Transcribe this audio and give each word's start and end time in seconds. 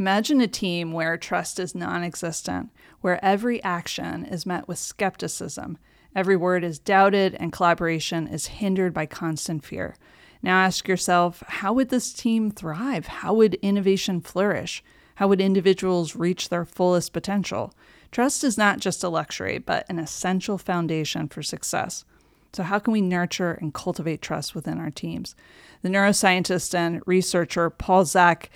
Imagine 0.00 0.40
a 0.40 0.48
team 0.48 0.92
where 0.92 1.18
trust 1.18 1.60
is 1.60 1.74
non 1.74 2.02
existent, 2.02 2.70
where 3.02 3.22
every 3.22 3.62
action 3.62 4.24
is 4.24 4.46
met 4.46 4.66
with 4.66 4.78
skepticism, 4.78 5.76
every 6.16 6.36
word 6.36 6.64
is 6.64 6.78
doubted, 6.78 7.34
and 7.34 7.52
collaboration 7.52 8.26
is 8.26 8.46
hindered 8.46 8.94
by 8.94 9.04
constant 9.04 9.62
fear. 9.62 9.96
Now 10.42 10.56
ask 10.56 10.88
yourself 10.88 11.42
how 11.46 11.74
would 11.74 11.90
this 11.90 12.14
team 12.14 12.50
thrive? 12.50 13.08
How 13.08 13.34
would 13.34 13.56
innovation 13.56 14.22
flourish? 14.22 14.82
How 15.16 15.28
would 15.28 15.38
individuals 15.42 16.16
reach 16.16 16.48
their 16.48 16.64
fullest 16.64 17.12
potential? 17.12 17.74
Trust 18.10 18.42
is 18.42 18.56
not 18.56 18.80
just 18.80 19.04
a 19.04 19.10
luxury, 19.10 19.58
but 19.58 19.84
an 19.90 19.98
essential 19.98 20.56
foundation 20.56 21.28
for 21.28 21.42
success. 21.42 22.06
So, 22.54 22.62
how 22.62 22.78
can 22.78 22.94
we 22.94 23.02
nurture 23.02 23.52
and 23.52 23.74
cultivate 23.74 24.22
trust 24.22 24.54
within 24.54 24.78
our 24.78 24.90
teams? 24.90 25.36
The 25.82 25.90
neuroscientist 25.90 26.74
and 26.74 27.02
researcher 27.04 27.68
Paul 27.68 28.06
Zak 28.06 28.48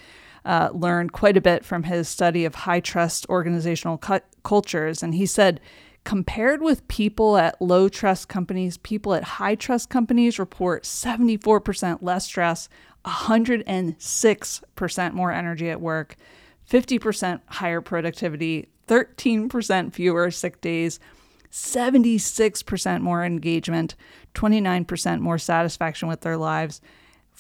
uh, 0.45 0.70
learned 0.72 1.12
quite 1.12 1.36
a 1.36 1.40
bit 1.40 1.64
from 1.64 1.84
his 1.84 2.08
study 2.08 2.44
of 2.44 2.54
high 2.54 2.80
trust 2.80 3.26
organizational 3.29 3.98
cu- 3.98 4.21
cultures. 4.43 5.02
And 5.02 5.14
he 5.14 5.26
said, 5.26 5.61
compared 6.04 6.62
with 6.62 6.86
people 6.89 7.36
at 7.36 7.61
low 7.61 7.89
trust 7.89 8.29
companies, 8.29 8.76
people 8.79 9.14
at 9.14 9.25
high 9.25 9.54
trust 9.54 9.88
companies 9.88 10.38
report 10.38 10.85
74% 10.85 11.99
less 12.02 12.26
stress, 12.26 12.68
106% 13.04 15.12
more 15.12 15.32
energy 15.32 15.71
at 15.71 15.80
work, 15.80 16.16
50% 16.71 17.40
higher 17.46 17.80
productivity, 17.80 18.68
13% 18.86 19.93
fewer 19.93 20.30
sick 20.30 20.61
days, 20.61 21.00
76% 21.50 23.00
more 23.00 23.24
engagement, 23.24 23.94
29% 24.35 25.21
more 25.21 25.38
satisfaction 25.38 26.08
with 26.08 26.22
their 26.22 26.36
lives, 26.36 26.80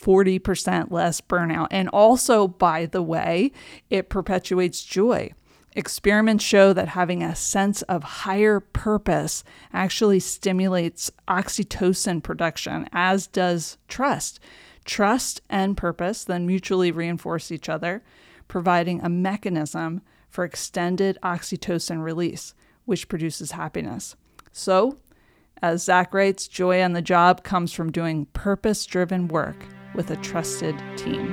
40% 0.04 0.90
less 0.90 1.20
burnout. 1.20 1.68
And 1.70 1.88
also, 1.88 2.46
by 2.46 2.86
the 2.86 3.02
way, 3.02 3.52
it 3.88 4.10
perpetuates 4.10 4.84
joy. 4.84 5.32
Experiments 5.76 6.44
show 6.44 6.72
that 6.72 6.88
having 6.88 7.22
a 7.22 7.34
sense 7.34 7.82
of 7.82 8.04
higher 8.04 8.60
purpose 8.60 9.42
actually 9.72 10.20
stimulates 10.20 11.10
oxytocin 11.26 12.22
production, 12.22 12.88
as 12.92 13.26
does 13.26 13.76
trust. 13.88 14.38
Trust 14.84 15.40
and 15.50 15.76
purpose 15.76 16.22
then 16.24 16.46
mutually 16.46 16.92
reinforce 16.92 17.50
each 17.50 17.68
other, 17.68 18.04
providing 18.46 19.00
a 19.00 19.08
mechanism 19.08 20.02
for 20.28 20.44
extended 20.44 21.18
oxytocin 21.24 22.04
release, 22.04 22.54
which 22.84 23.08
produces 23.08 23.52
happiness. 23.52 24.14
So, 24.52 24.98
as 25.60 25.84
Zak 25.84 26.12
writes, 26.12 26.46
joy 26.46 26.82
on 26.82 26.92
the 26.92 27.02
job 27.02 27.42
comes 27.42 27.72
from 27.72 27.90
doing 27.90 28.26
purpose 28.26 28.84
driven 28.86 29.26
work 29.26 29.64
with 29.94 30.10
a 30.10 30.16
trusted 30.16 30.76
team. 30.96 31.32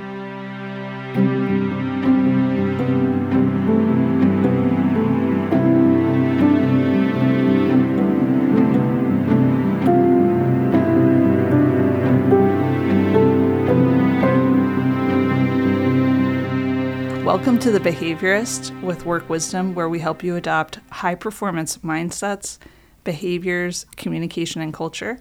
Welcome 17.24 17.58
to 17.60 17.70
The 17.70 17.80
Behaviorist 17.80 18.80
with 18.82 19.04
Work 19.04 19.28
Wisdom, 19.28 19.74
where 19.74 19.88
we 19.88 19.98
help 19.98 20.22
you 20.22 20.36
adopt 20.36 20.78
high 20.90 21.14
performance 21.14 21.78
mindsets, 21.78 22.58
behaviors, 23.04 23.86
communication, 23.96 24.60
and 24.60 24.72
culture. 24.72 25.18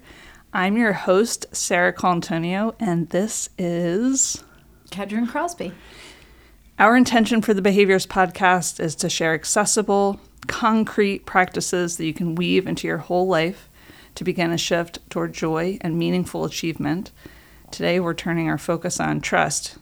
I'm 0.54 0.76
your 0.76 0.92
host, 0.92 1.46
Sarah 1.54 1.94
Colantonio, 1.94 2.76
and 2.78 3.08
this 3.12 3.48
is 3.58 4.44
Kedren 4.90 5.26
Crosby. 5.26 5.72
Our 6.78 6.98
intention 6.98 7.42
for 7.42 7.54
the 7.54 7.62
Behaviorist 7.62 8.08
podcast 8.08 8.78
is 8.82 8.94
to 8.96 9.10
share 9.10 9.34
accessible, 9.34 10.20
concrete 10.48 11.26
practices 11.26 11.96
that 11.96 12.06
you 12.06 12.14
can 12.14 12.36
weave 12.36 12.68
into 12.68 12.86
your 12.86 12.98
whole 12.98 13.28
life 13.28 13.70
to 14.16 14.26
begin 14.26 14.52
a 14.52 14.58
shift 14.58 15.00
toward 15.10 15.32
joy 15.32 15.78
and 15.80 15.98
meaningful 15.98 16.44
achievement. 16.44 17.12
Today, 17.72 18.02
we're 18.02 18.14
turning 18.14 18.50
our 18.50 18.58
focus 18.58 19.00
on 19.00 19.22
trust, 19.22 19.78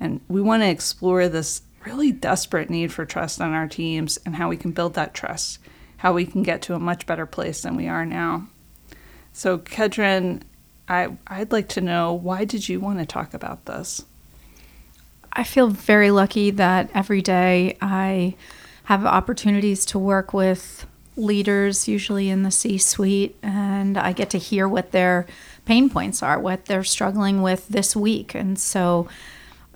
and 0.00 0.22
we 0.26 0.40
want 0.40 0.62
to 0.62 0.70
explore 0.70 1.28
this 1.28 1.60
really 1.84 2.12
desperate 2.12 2.70
need 2.70 2.90
for 2.90 3.04
trust 3.04 3.42
on 3.42 3.52
our 3.52 3.68
teams 3.68 4.18
and 4.24 4.36
how 4.36 4.48
we 4.48 4.56
can 4.56 4.70
build 4.70 4.94
that 4.94 5.12
trust, 5.12 5.58
how 5.98 6.14
we 6.14 6.24
can 6.24 6.42
get 6.42 6.62
to 6.62 6.74
a 6.74 6.78
much 6.78 7.04
better 7.04 7.26
place 7.26 7.60
than 7.60 7.76
we 7.76 7.88
are 7.88 8.06
now. 8.06 8.48
So, 9.36 9.58
Kedren, 9.58 10.42
I, 10.88 11.08
I'd 11.26 11.50
like 11.50 11.68
to 11.70 11.80
know 11.80 12.14
why 12.14 12.44
did 12.44 12.68
you 12.68 12.78
want 12.78 13.00
to 13.00 13.04
talk 13.04 13.34
about 13.34 13.64
this? 13.64 14.04
I 15.32 15.42
feel 15.42 15.66
very 15.66 16.12
lucky 16.12 16.52
that 16.52 16.88
every 16.94 17.20
day 17.20 17.76
I 17.82 18.36
have 18.84 19.04
opportunities 19.04 19.84
to 19.86 19.98
work 19.98 20.32
with 20.32 20.86
leaders, 21.16 21.88
usually 21.88 22.28
in 22.30 22.44
the 22.44 22.52
C 22.52 22.78
suite, 22.78 23.36
and 23.42 23.98
I 23.98 24.12
get 24.12 24.30
to 24.30 24.38
hear 24.38 24.68
what 24.68 24.92
their 24.92 25.26
pain 25.64 25.90
points 25.90 26.22
are, 26.22 26.38
what 26.38 26.66
they're 26.66 26.84
struggling 26.84 27.42
with 27.42 27.66
this 27.66 27.96
week. 27.96 28.36
And 28.36 28.56
so 28.56 29.08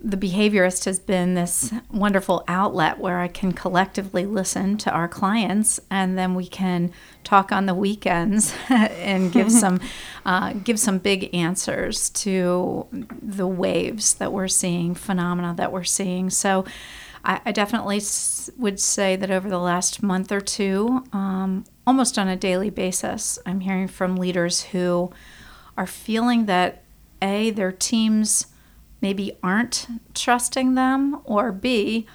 the 0.00 0.16
behaviorist 0.16 0.84
has 0.84 0.98
been 0.98 1.34
this 1.34 1.72
wonderful 1.90 2.44
outlet 2.48 2.98
where 2.98 3.18
I 3.18 3.28
can 3.28 3.52
collectively 3.52 4.26
listen 4.26 4.76
to 4.78 4.90
our 4.90 5.08
clients, 5.08 5.80
and 5.90 6.16
then 6.16 6.34
we 6.34 6.46
can 6.46 6.92
talk 7.24 7.52
on 7.52 7.66
the 7.66 7.74
weekends 7.74 8.54
and 8.68 9.32
give 9.32 9.50
some 9.64 9.80
uh, 10.24 10.52
give 10.52 10.78
some 10.78 10.98
big 10.98 11.34
answers 11.34 12.10
to 12.10 12.86
the 12.90 13.46
waves 13.46 14.14
that 14.14 14.32
we're 14.32 14.48
seeing, 14.48 14.94
phenomena 14.94 15.54
that 15.56 15.72
we're 15.72 15.84
seeing. 15.84 16.30
So. 16.30 16.64
I, 17.24 17.40
I 17.46 17.50
definitely 17.52 18.00
would 18.58 18.78
say 18.78 19.16
that 19.16 19.28
over 19.28 19.50
the 19.50 19.58
last 19.58 20.04
month 20.04 20.30
or 20.30 20.40
two, 20.40 21.04
um, 21.12 21.64
almost 21.84 22.16
on 22.16 22.28
a 22.28 22.36
daily 22.36 22.70
basis, 22.70 23.40
I'm 23.44 23.58
hearing 23.58 23.88
from 23.88 24.14
leaders 24.14 24.62
who 24.62 25.10
are 25.76 25.86
feeling 25.86 26.46
that 26.46 26.84
a 27.20 27.50
their 27.50 27.72
teams 27.72 28.46
maybe 29.00 29.36
aren't 29.42 29.86
trusting 30.14 30.74
them, 30.74 31.20
or 31.24 31.52
B, 31.52 32.06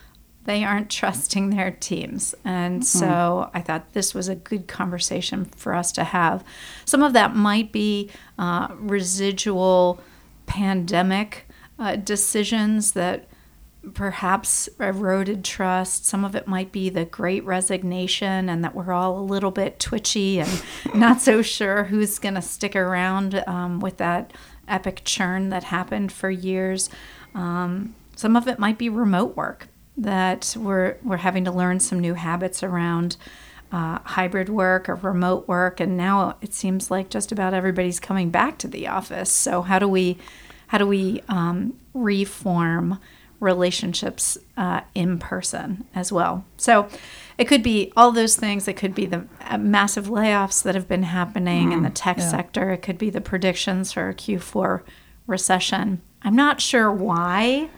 they 0.45 0.63
aren't 0.63 0.89
trusting 0.99 1.49
their 1.49 1.71
teams. 1.71 2.35
And 2.43 2.81
mm-hmm. 2.81 2.99
so 2.99 3.49
I 3.53 3.61
thought 3.61 3.93
this 3.93 4.13
was 4.13 4.27
a 4.27 4.35
good 4.35 4.67
conversation 4.67 5.45
for 5.45 5.73
us 5.73 5.91
to 5.93 6.03
have. 6.03 6.43
Some 6.85 7.03
of 7.03 7.13
that 7.13 7.35
might 7.35 7.71
be 7.71 8.09
uh, 8.37 8.69
residual 8.75 9.99
pandemic 10.45 11.47
uh, 11.79 11.95
decisions 11.95 12.91
that 12.91 13.27
perhaps 13.93 14.69
eroded 14.79 15.43
trust. 15.43 16.05
Some 16.05 16.23
of 16.23 16.35
it 16.35 16.47
might 16.47 16.71
be 16.71 16.89
the 16.89 17.05
great 17.05 17.43
resignation 17.43 18.47
and 18.47 18.63
that 18.63 18.73
we're 18.73 18.93
all 18.93 19.19
a 19.19 19.21
little 19.21 19.51
bit 19.51 19.79
twitchy 19.79 20.39
and 20.39 20.63
not 20.93 21.21
so 21.21 21.41
sure 21.41 21.85
who's 21.85 22.19
going 22.19 22.35
to 22.35 22.41
stick 22.41 22.75
around 22.75 23.43
um, 23.45 23.79
with 23.79 23.97
that 23.97 24.31
epic 24.67 25.01
churn 25.03 25.49
that 25.49 25.65
happened 25.65 26.11
for 26.11 26.29
years. 26.29 26.89
Um, 27.35 27.95
some 28.15 28.35
of 28.35 28.47
it 28.47 28.59
might 28.59 28.77
be 28.77 28.89
remote 28.89 29.35
work 29.35 29.67
that 29.97 30.55
we're 30.57 30.97
we're 31.03 31.17
having 31.17 31.45
to 31.45 31.51
learn 31.51 31.79
some 31.79 31.99
new 31.99 32.15
habits 32.15 32.63
around 32.63 33.17
uh, 33.71 33.99
hybrid 34.03 34.49
work 34.49 34.87
or 34.87 34.95
remote 34.95 35.47
work, 35.47 35.79
and 35.79 35.97
now 35.97 36.37
it 36.41 36.53
seems 36.53 36.91
like 36.91 37.09
just 37.09 37.31
about 37.31 37.53
everybody's 37.53 37.99
coming 37.99 38.29
back 38.29 38.57
to 38.59 38.67
the 38.67 38.87
office. 38.87 39.31
So 39.31 39.61
how 39.61 39.79
do 39.79 39.87
we 39.87 40.17
how 40.67 40.77
do 40.77 40.87
we 40.87 41.21
um, 41.27 41.79
reform 41.93 42.99
relationships 43.39 44.37
uh, 44.57 44.81
in 44.95 45.19
person 45.19 45.85
as 45.93 46.11
well? 46.11 46.45
So 46.57 46.87
it 47.37 47.45
could 47.45 47.63
be 47.63 47.91
all 47.95 48.11
those 48.11 48.35
things. 48.35 48.67
It 48.67 48.77
could 48.77 48.93
be 48.93 49.05
the 49.05 49.25
uh, 49.41 49.57
massive 49.57 50.07
layoffs 50.07 50.63
that 50.63 50.75
have 50.75 50.87
been 50.87 51.03
happening 51.03 51.69
mm, 51.69 51.73
in 51.73 51.83
the 51.83 51.89
mm, 51.89 51.95
tech 51.95 52.17
yeah. 52.17 52.29
sector. 52.29 52.71
It 52.71 52.81
could 52.81 52.97
be 52.97 53.09
the 53.09 53.21
predictions 53.21 53.91
for 53.91 54.09
a 54.09 54.13
Q4 54.13 54.81
recession. 55.27 56.01
I'm 56.21 56.35
not 56.35 56.61
sure 56.61 56.91
why, 56.91 57.69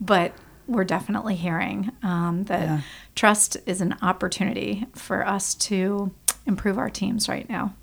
but 0.00 0.32
we're 0.66 0.84
definitely 0.84 1.36
hearing 1.36 1.92
um, 2.02 2.44
that 2.44 2.62
yeah. 2.62 2.80
trust 3.14 3.56
is 3.66 3.80
an 3.80 3.96
opportunity 4.02 4.86
for 4.94 5.26
us 5.26 5.54
to 5.54 6.12
improve 6.46 6.78
our 6.78 6.90
teams 6.90 7.28
right 7.28 7.48
now. 7.48 7.74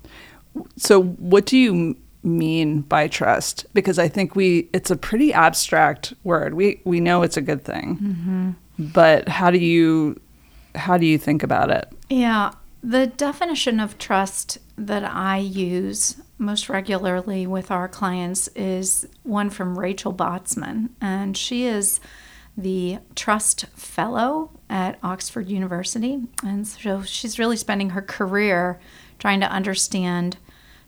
So, 0.76 1.02
what 1.02 1.46
do 1.46 1.56
you 1.56 1.96
mean 2.22 2.80
by 2.82 3.08
trust? 3.08 3.66
Because 3.72 3.98
I 3.98 4.08
think 4.08 4.34
we 4.34 4.68
it's 4.72 4.90
a 4.90 4.96
pretty 4.96 5.32
abstract 5.32 6.12
word. 6.24 6.54
We 6.54 6.80
we 6.84 7.00
know 7.00 7.22
it's 7.22 7.36
a 7.36 7.42
good 7.42 7.64
thing, 7.64 7.96
mm-hmm. 7.96 8.50
but 8.92 9.28
how 9.28 9.50
do 9.50 9.58
you 9.58 10.20
how 10.74 10.96
do 10.96 11.06
you 11.06 11.18
think 11.18 11.42
about 11.42 11.70
it? 11.70 11.88
Yeah, 12.08 12.52
the 12.82 13.06
definition 13.06 13.80
of 13.80 13.98
trust 13.98 14.58
that 14.76 15.04
I 15.04 15.38
use 15.38 16.16
most 16.38 16.68
regularly 16.68 17.46
with 17.46 17.70
our 17.70 17.88
clients 17.88 18.48
is 18.48 19.06
one 19.22 19.50
from 19.50 19.78
Rachel 19.78 20.14
Botsman, 20.14 20.90
and 21.00 21.36
she 21.36 21.64
is 21.66 22.00
the 22.56 22.98
Trust 23.14 23.66
Fellow 23.76 24.50
at 24.68 24.98
Oxford 25.02 25.48
University. 25.48 26.22
And 26.42 26.66
so 26.66 27.02
she's 27.02 27.38
really 27.38 27.56
spending 27.56 27.90
her 27.90 28.02
career 28.02 28.80
trying 29.18 29.40
to 29.40 29.50
understand 29.50 30.38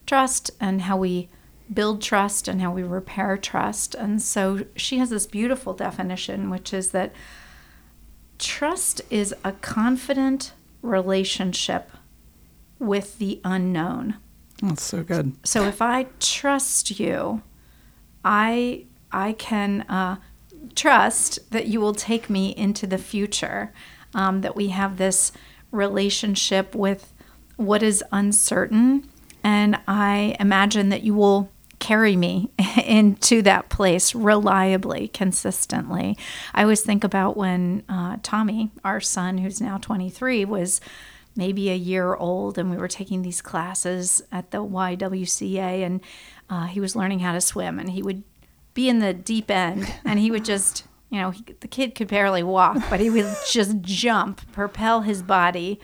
trust 0.07 0.51
and 0.61 0.83
how 0.83 0.97
we 0.97 1.29
build 1.73 2.03
trust 2.03 2.49
and 2.49 2.61
how 2.61 2.73
we 2.73 2.83
repair 2.83 3.37
trust. 3.37 3.95
And 3.95 4.21
so 4.21 4.65
she 4.77 4.99
has 4.99 5.11
this 5.11 5.27
beautiful 5.27 5.75
definition, 5.75 6.51
which 6.51 6.73
is 6.73 6.91
that 6.91 7.13
trust 8.43 9.01
is 9.09 9.35
a 9.45 9.53
confident 9.53 10.53
relationship 10.83 11.91
with 12.79 13.19
the 13.19 13.41
unknown. 13.45 14.17
That's 14.61 14.83
so 14.83 15.03
good. 15.03 15.35
So 15.47 15.65
if 15.65 15.81
I 15.81 16.09
trust 16.21 16.99
you, 16.99 17.43
I 18.25 18.85
I 19.13 19.33
can 19.35 19.83
uh, 19.83 20.17
trust 20.75 21.51
that 21.53 21.69
you 21.69 21.81
will 21.81 21.95
take 21.95 22.29
me 22.29 22.51
into 22.57 22.87
the 22.87 22.99
future. 22.99 23.73
Um, 24.15 24.43
that 24.43 24.55
we 24.55 24.69
have 24.69 24.99
this 24.99 25.33
relationship 25.71 26.75
with 26.75 27.15
what 27.57 27.83
is 27.83 28.05
uncertain, 28.13 29.09
and 29.43 29.81
I 29.89 30.37
imagine 30.39 30.91
that 30.91 31.03
you 31.03 31.15
will 31.15 31.51
carry 31.83 32.15
me 32.15 32.49
into 32.87 33.43
that 33.43 33.69
place 33.69 34.15
reliably, 34.15 35.09
consistently. 35.09 36.17
I 36.55 36.63
always 36.63 36.81
think 36.81 37.03
about 37.03 37.37
when 37.37 37.83
uh, 37.89 38.19
Tommy, 38.23 38.71
our 38.85 39.01
son, 39.01 39.39
who's 39.39 39.61
now 39.61 39.79
23, 39.79 40.45
was 40.45 40.81
maybe 41.35 41.71
a 41.71 41.75
year 41.75 42.15
old, 42.15 42.57
and 42.57 42.71
we 42.71 42.77
were 42.77 42.89
taking 42.89 43.23
these 43.23 43.43
classes 43.43 44.23
at 44.31 44.53
the 44.53 44.59
YWCA, 44.59 45.85
and 45.85 46.01
uh, 46.49 46.67
he 46.67 46.79
was 46.79 46.95
learning 46.95 47.19
how 47.19 47.33
to 47.33 47.41
swim, 47.41 47.81
and 47.81 47.91
he 47.91 48.03
would 48.03 48.23
be 48.75 48.89
in 48.89 49.01
the 49.01 49.13
deep 49.13 49.51
end, 49.51 49.93
and 50.05 50.21
he 50.21 50.31
would 50.31 50.45
just, 50.45 50.85
you 51.11 51.21
know, 51.21 51.31
he, 51.31 51.45
the 51.61 51.69
kid 51.69 51.97
could 51.97 52.09
barely 52.09 52.45
walk, 52.45 52.79
but 52.89 53.01
he 53.01 53.11
would 53.11 53.35
just 53.51 53.81
jump, 53.81 54.53
propel 54.53 55.01
his 55.01 55.21
body 55.21 55.81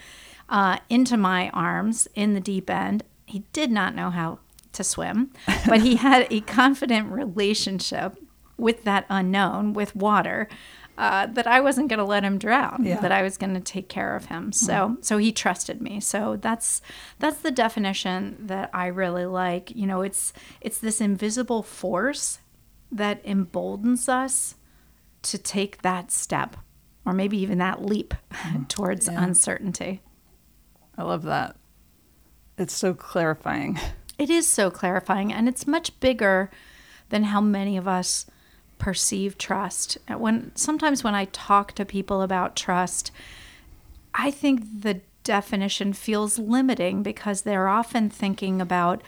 uh, 0.49 0.79
into 0.89 1.17
my 1.17 1.51
arms 1.51 2.07
in 2.15 2.35
the 2.35 2.41
deep 2.41 2.71
end. 2.71 3.03
He 3.27 3.41
did 3.53 3.73
not 3.73 3.97
know 3.97 4.11
how 4.11 4.39
to 4.79 4.85
swim, 4.85 5.31
but 5.67 5.81
he 5.83 5.97
had 5.97 6.27
a 6.31 6.41
confident 6.41 7.13
relationship 7.13 8.17
with 8.57 8.85
that 8.85 9.05
unknown, 9.11 9.73
with 9.75 9.95
water, 9.95 10.49
uh, 10.97 11.27
that 11.27 11.47
I 11.47 11.61
wasn't 11.61 11.89
going 11.89 11.99
to 11.99 12.05
let 12.05 12.25
him 12.25 12.39
drown. 12.39 12.83
Yeah. 12.85 12.99
That 13.01 13.13
I 13.13 13.23
was 13.23 13.37
going 13.37 13.55
to 13.55 13.61
take 13.61 13.89
care 13.89 14.17
of 14.17 14.25
him. 14.27 14.51
So, 14.53 14.97
so 15.01 15.19
he 15.19 15.31
trusted 15.31 15.81
me. 15.81 16.01
So 16.01 16.37
that's 16.41 16.81
that's 17.21 17.39
the 17.39 17.53
definition 17.53 18.37
that 18.41 18.71
I 18.75 18.87
really 18.87 19.27
like. 19.27 19.71
You 19.77 19.87
know, 19.87 20.03
it's 20.03 20.33
it's 20.61 20.79
this 20.79 21.01
invisible 21.01 21.63
force 21.63 22.41
that 22.91 23.21
emboldens 23.25 24.09
us 24.09 24.57
to 25.23 25.39
take 25.39 25.83
that 25.83 26.11
step, 26.11 26.57
or 27.05 27.13
maybe 27.13 27.39
even 27.39 27.59
that 27.59 27.85
leap 27.85 28.15
towards 28.69 29.07
Yeah. 29.07 29.23
uncertainty. 29.23 30.01
I 30.97 31.03
love 31.05 31.23
that. 31.25 31.55
It's 32.57 32.75
so 32.75 32.93
clarifying. 32.93 33.79
It 34.19 34.31
is 34.31 34.47
so 34.47 34.71
clarifying, 34.71 35.33
and 35.33 35.49
it's 35.49 35.67
much 35.67 35.99
bigger 36.01 36.51
than 37.09 37.25
how 37.25 37.41
many 37.41 37.77
of 37.77 37.87
us 37.89 38.27
perceive 38.79 39.39
trust. 39.39 39.99
When 40.09 40.53
sometimes 40.55 41.03
when 41.03 41.15
I 41.15 41.27
talk 41.27 41.73
to 41.73 41.85
people 41.85 42.23
about 42.23 42.57
trust, 42.57 43.11
I 44.15 44.31
think 44.31 44.83
the 44.83 45.01
definition 45.25 45.93
feels 45.93 46.39
limiting 46.39 47.03
because 47.03 47.43
they're 47.43 47.69
often 47.69 48.09
thinking 48.09 48.61
about, 48.61 49.03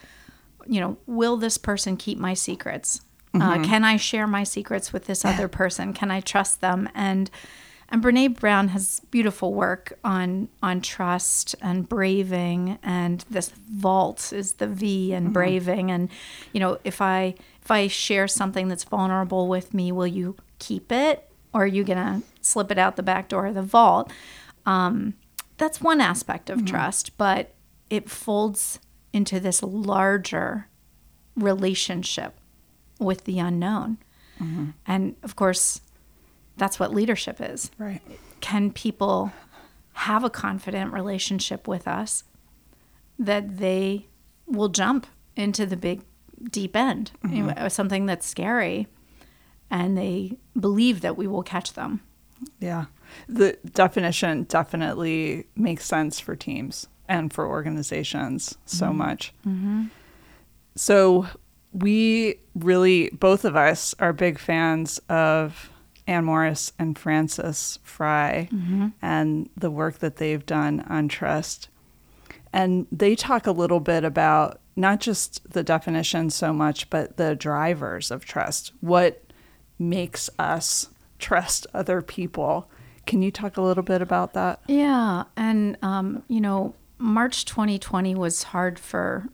you 0.66 0.80
know, 0.80 0.96
will 1.06 1.36
this 1.36 1.58
person 1.58 1.96
keep 1.96 2.18
my 2.18 2.34
secrets? 2.34 3.00
Uh, 3.32 3.62
can 3.62 3.84
I 3.84 3.96
share 3.96 4.26
my 4.26 4.42
secrets 4.42 4.92
with 4.92 5.06
this 5.06 5.24
other 5.24 5.46
person? 5.60 5.92
Can 5.92 6.10
I 6.10 6.20
trust 6.20 6.60
them? 6.60 6.88
And 6.94 7.30
and 7.90 8.02
Brene 8.02 8.38
Brown 8.38 8.68
has 8.68 9.00
beautiful 9.10 9.52
work 9.52 9.98
on 10.04 10.48
on 10.62 10.80
trust 10.80 11.56
and 11.60 11.88
braving, 11.88 12.78
and 12.82 13.24
this 13.28 13.48
vault 13.48 14.32
is 14.32 14.54
the 14.54 14.68
V 14.68 15.12
in 15.12 15.24
mm-hmm. 15.24 15.32
braving. 15.32 15.90
And 15.90 16.08
you 16.52 16.60
know, 16.60 16.78
if 16.84 17.00
I 17.00 17.34
if 17.62 17.70
I 17.70 17.88
share 17.88 18.28
something 18.28 18.68
that's 18.68 18.84
vulnerable 18.84 19.48
with 19.48 19.74
me, 19.74 19.90
will 19.90 20.06
you 20.06 20.36
keep 20.58 20.92
it, 20.92 21.28
or 21.52 21.64
are 21.64 21.66
you 21.66 21.82
gonna 21.82 22.22
slip 22.40 22.70
it 22.70 22.78
out 22.78 22.96
the 22.96 23.02
back 23.02 23.28
door 23.28 23.46
of 23.46 23.54
the 23.54 23.62
vault? 23.62 24.12
Um, 24.66 25.14
that's 25.56 25.80
one 25.80 26.00
aspect 26.00 26.48
of 26.48 26.58
mm-hmm. 26.58 26.66
trust, 26.66 27.16
but 27.18 27.54
it 27.90 28.08
folds 28.08 28.78
into 29.12 29.40
this 29.40 29.62
larger 29.62 30.68
relationship 31.34 32.38
with 33.00 33.24
the 33.24 33.40
unknown. 33.40 33.98
Mm-hmm. 34.40 34.70
And 34.86 35.16
of 35.22 35.34
course, 35.34 35.80
that's 36.60 36.78
what 36.78 36.94
leadership 36.94 37.40
is. 37.40 37.70
Right. 37.78 38.02
Can 38.40 38.70
people 38.70 39.32
have 39.94 40.22
a 40.22 40.30
confident 40.30 40.92
relationship 40.92 41.66
with 41.66 41.88
us 41.88 42.24
that 43.18 43.56
they 43.56 44.06
will 44.46 44.68
jump 44.68 45.06
into 45.36 45.64
the 45.64 45.76
big 45.76 46.02
deep 46.50 46.76
end, 46.76 47.12
you 47.22 47.44
mm-hmm. 47.44 47.62
know, 47.62 47.68
something 47.68 48.04
that's 48.04 48.26
scary, 48.26 48.88
and 49.70 49.96
they 49.96 50.36
believe 50.58 51.00
that 51.00 51.16
we 51.16 51.26
will 51.26 51.42
catch 51.42 51.72
them? 51.72 52.02
Yeah. 52.58 52.86
The 53.26 53.56
definition 53.72 54.44
definitely 54.44 55.46
makes 55.56 55.86
sense 55.86 56.20
for 56.20 56.36
teams 56.36 56.88
and 57.08 57.32
for 57.32 57.46
organizations 57.46 58.58
so 58.66 58.86
mm-hmm. 58.86 58.98
much. 58.98 59.32
Mm-hmm. 59.46 59.84
So, 60.76 61.26
we 61.72 62.36
really, 62.54 63.10
both 63.10 63.44
of 63.44 63.56
us, 63.56 63.94
are 63.98 64.12
big 64.12 64.38
fans 64.38 65.00
of 65.08 65.70
Anne 66.10 66.24
Morriss 66.24 66.72
and 66.76 66.98
Frances 66.98 67.78
Frei 67.84 68.48
and 69.00 69.48
the 69.56 69.70
work 69.70 70.00
that 70.00 70.16
they've 70.16 70.44
done 70.44 70.80
on 70.88 71.06
trust. 71.06 71.68
And 72.52 72.88
they 72.90 73.14
talk 73.14 73.46
a 73.46 73.52
little 73.52 73.78
bit 73.78 74.02
about 74.04 74.60
not 74.74 74.98
just 74.98 75.48
the 75.52 75.62
definition 75.62 76.28
so 76.30 76.52
much, 76.52 76.90
but 76.90 77.16
the 77.16 77.36
drivers 77.36 78.10
of 78.10 78.24
trust. 78.24 78.72
What 78.80 79.22
makes 79.78 80.28
us 80.36 80.88
trust 81.20 81.68
other 81.72 82.02
people? 82.02 82.68
Can 83.06 83.22
you 83.22 83.30
talk 83.30 83.56
a 83.56 83.62
little 83.62 83.84
bit 83.84 84.02
about 84.02 84.32
that? 84.34 84.60
Yeah, 84.66 85.24
and 85.36 85.76
um, 85.80 86.24
you 86.26 86.40
know, 86.40 86.74
March 86.98 87.44
2020 87.44 88.16
was 88.16 88.42
hard 88.42 88.80
for 88.80 89.28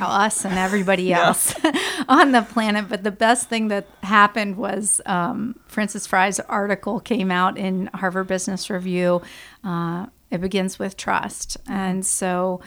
us 0.00 0.44
and 0.44 0.58
everybody 0.58 1.12
else 1.12 1.54
on 2.08 2.32
the 2.32 2.42
planet. 2.42 2.88
But 2.88 3.02
the 3.02 3.10
best 3.10 3.48
thing 3.48 3.68
that 3.68 3.86
happened 4.02 4.56
was 4.56 5.00
um, 5.06 5.58
Frances 5.66 6.06
Frei's 6.06 6.40
article 6.40 7.00
came 7.00 7.30
out 7.30 7.58
in 7.58 7.88
Harvard 7.94 8.26
Business 8.26 8.70
Review. 8.70 9.22
Uh, 9.64 10.06
it 10.30 10.40
begins 10.40 10.78
with 10.78 10.96
trust, 10.96 11.56
and 11.68 12.06
so 12.06 12.60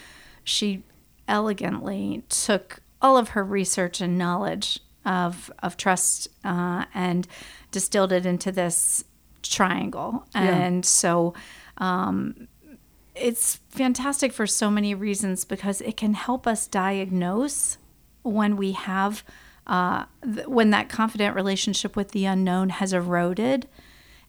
she 0.44 0.84
elegantly 1.28 2.24
took 2.30 2.82
all 3.02 3.18
of 3.18 3.30
her 3.30 3.44
research 3.44 4.02
and 4.02 4.18
knowledge 4.18 4.80
of 5.06 5.52
of 5.64 5.78
trust 5.78 6.28
uh, 6.44 6.86
and 6.94 7.28
distilled 7.72 8.12
it 8.12 8.26
into 8.26 8.52
this 8.52 9.04
triangle. 9.42 10.26
And 10.34 10.86
so 10.86 11.34
um, 11.78 12.48
it's 13.16 13.60
fantastic 13.70 14.34
for 14.34 14.46
so 14.46 14.70
many 14.70 14.94
reasons 14.94 15.46
because 15.46 15.82
it 15.82 15.98
can 15.98 16.14
help 16.14 16.46
us 16.46 16.68
diagnose 16.68 17.78
when 18.24 18.58
we 18.58 18.74
have 18.74 19.24
uh, 19.68 20.06
th- 20.24 20.48
when 20.48 20.70
that 20.70 20.90
confident 20.90 21.36
relationship 21.36 21.96
with 21.96 22.12
the 22.12 22.26
unknown 22.26 22.70
has 22.70 22.94
eroded. 22.94 23.68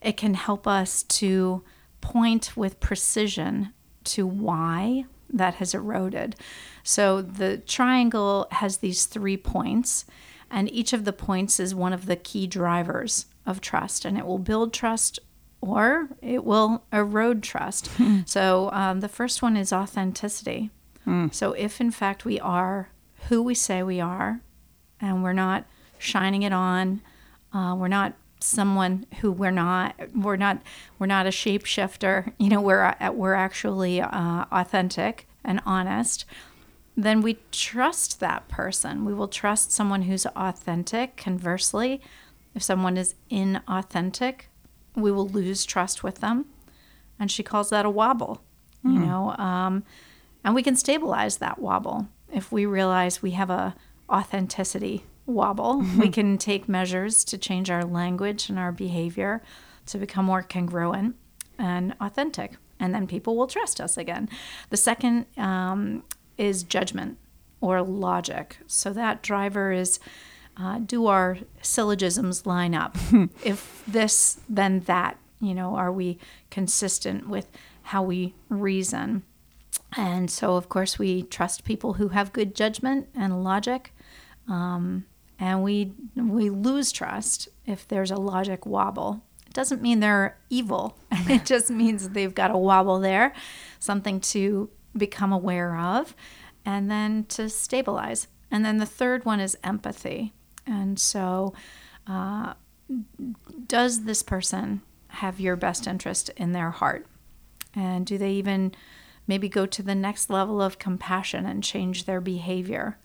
It 0.01 0.17
can 0.17 0.35
help 0.35 0.67
us 0.67 1.03
to 1.03 1.63
point 2.01 2.57
with 2.57 2.81
precision 2.81 3.73
to 4.05 4.27
why 4.27 5.05
that 5.29 5.55
has 5.55 5.75
eroded. 5.75 6.37
So 6.83 7.21
the 7.21 7.59
triangle 7.59 8.47
has 8.53 8.79
these 8.79 9.07
three 9.07 9.37
points, 9.37 10.05
and 10.51 10.71
each 10.73 10.93
of 10.93 11.05
the 11.05 11.13
points 11.13 11.59
is 11.59 11.75
one 11.75 11.93
of 11.93 12.07
the 12.07 12.17
key 12.17 12.47
drivers 12.47 13.27
of 13.45 13.61
trust, 13.61 14.05
and 14.05 14.17
it 14.17 14.25
will 14.25 14.39
build 14.39 14.73
trust 14.73 15.19
or 15.61 16.09
it 16.23 16.45
will 16.45 16.85
erode 16.93 17.43
trust. 17.43 17.91
so 18.27 18.71
um, 18.73 19.01
the 19.01 19.09
first 19.09 19.43
one 19.43 19.57
is 19.57 19.73
authenticity. 19.73 20.71
So 21.31 21.53
if 21.53 21.81
in 21.81 21.91
fact 21.93 22.25
we 22.25 22.41
are 22.41 22.91
who 23.29 23.43
we 23.43 23.55
say 23.55 23.83
we 23.83 24.01
are, 24.01 24.41
and 25.01 25.23
we're 25.23 25.33
not 25.33 25.65
shining 25.99 26.43
it 26.43 26.53
on, 26.53 27.01
uh, 27.53 27.75
we're 27.79 27.89
not 27.89 28.15
someone 28.41 29.07
who 29.21 29.33
we're 29.33 29.51
not 29.51 29.95
we're 30.15 30.37
not 30.37 30.61
we're 30.99 31.07
not 31.07 31.27
a 31.27 31.31
shapeshifter 31.31 32.33
you 32.39 32.49
know 32.49 32.61
we're 32.61 32.95
uh, 33.01 33.11
we're 33.11 33.35
actually 33.35 34.01
uh, 34.01 34.45
authentic 34.53 35.27
and 35.43 35.61
honest 35.65 36.25
then 36.97 37.23
we 37.23 37.39
trust 37.51 38.21
that 38.21 38.47
person 38.47 39.05
we 39.05 39.15
will 39.15 39.29
trust 39.29 39.73
someone 39.73 40.03
who's 40.03 40.27
authentic 40.27 41.17
conversely 41.17 42.01
if 42.55 42.63
someone 42.63 42.97
is 42.97 43.15
inauthentic 43.31 44.43
we 44.97 45.13
will 45.13 45.29
lose 45.29 45.65
trust 45.65 46.03
with 46.03 46.21
them. 46.21 46.47
And 47.19 47.31
she 47.31 47.43
calls 47.43 47.71
that 47.71 47.87
a 47.87 47.91
wobble 47.91 48.43
you 48.93 48.99
know 49.01 49.35
um, 49.39 49.85
and 50.45 50.55
we 50.55 50.63
can 50.63 50.77
stabilize 50.77 51.39
that 51.39 51.59
wobble. 51.59 52.09
If 52.33 52.53
we 52.53 52.67
realize 52.67 53.23
we 53.23 53.33
have 53.33 53.51
a 53.51 53.75
authenticity 54.09 55.05
wobble 55.27 55.85
we 55.99 56.09
can 56.09 56.39
take 56.39 56.69
measures 56.69 57.25
to 57.25 57.39
change 57.39 57.71
our 57.71 57.85
language 57.85 58.49
and 58.49 58.59
our 58.59 58.73
behavior 58.73 59.43
to 59.87 59.99
become 59.99 60.25
more 60.25 60.43
congruent 60.43 61.17
and 61.59 61.95
authentic. 62.01 62.57
And 62.79 62.95
then 62.95 63.07
people 63.07 63.37
will 63.37 63.47
trust 63.47 63.81
us 63.81 63.97
again. 63.97 64.29
The 64.69 64.77
second 64.77 65.27
um, 65.39 66.05
is 66.37 66.63
judgment 66.63 67.17
or 67.61 67.83
logic. 67.83 68.59
So 68.67 68.93
that 68.93 69.23
driver 69.23 69.73
is 69.73 69.99
uh, 70.57 70.79
do 70.79 71.07
our 71.07 71.39
syllogisms 71.61 72.47
line 72.47 72.75
up 72.75 72.97
if 73.45 73.83
this 73.87 74.41
then 74.49 74.81
that 74.81 75.19
You 75.41 75.55
know, 75.55 75.77
are 75.77 75.93
we 75.93 76.19
consistent 76.51 77.29
with 77.29 77.47
how 77.83 78.03
we 78.03 78.35
reason? 78.49 79.23
And 79.97 80.31
so, 80.31 80.57
of 80.57 80.69
course, 80.69 80.99
we 80.99 81.23
trust 81.23 81.65
people 81.65 81.95
who 81.95 82.09
have 82.09 82.33
good 82.33 82.55
judgment 82.55 83.09
and 83.15 83.45
logic. 83.45 83.93
Um, 84.49 85.05
and 85.39 85.63
we 85.63 85.93
we 86.15 86.49
lose 86.51 86.93
trust 86.93 87.49
if 87.67 87.87
there's 87.87 88.11
a 88.11 88.17
logic 88.17 88.65
wobble. 88.65 89.23
It 89.47 89.53
doesn't 89.53 89.83
mean 89.83 90.01
they're 90.01 90.39
evil. 90.49 90.97
it 91.29 91.45
just 91.45 91.71
means 91.71 92.11
they've 92.11 92.35
got 92.35 92.51
a 92.51 92.59
wobble 92.59 92.99
there, 92.99 93.33
something 93.79 94.21
to 94.21 94.71
become 94.97 95.33
aware 95.33 95.77
of, 95.77 96.15
and 96.65 96.91
then 96.91 97.25
to 97.29 97.49
stabilize. 97.49 98.29
And 98.51 98.65
then 98.65 98.79
the 98.79 98.87
third 98.87 99.25
one 99.25 99.41
is 99.41 99.59
empathy. 99.63 100.33
And 100.67 100.99
so, 100.99 101.55
uh, 102.07 102.55
does 103.67 104.05
this 104.05 104.23
person 104.23 104.83
have 105.09 105.41
your 105.41 105.57
best 105.57 105.87
interest 105.87 106.31
in 106.37 106.53
their 106.53 106.71
heart? 106.71 107.07
And 107.75 108.07
do 108.07 108.19
they 108.19 108.33
even 108.33 108.75
maybe 109.27 109.49
go 109.49 109.67
to 109.67 109.83
the 109.83 109.95
next 109.95 110.31
level 110.31 110.63
of 110.63 110.79
compassion 110.79 111.47
and 111.47 111.63
change 111.63 112.05
their 112.05 112.21
behavior 112.21 112.99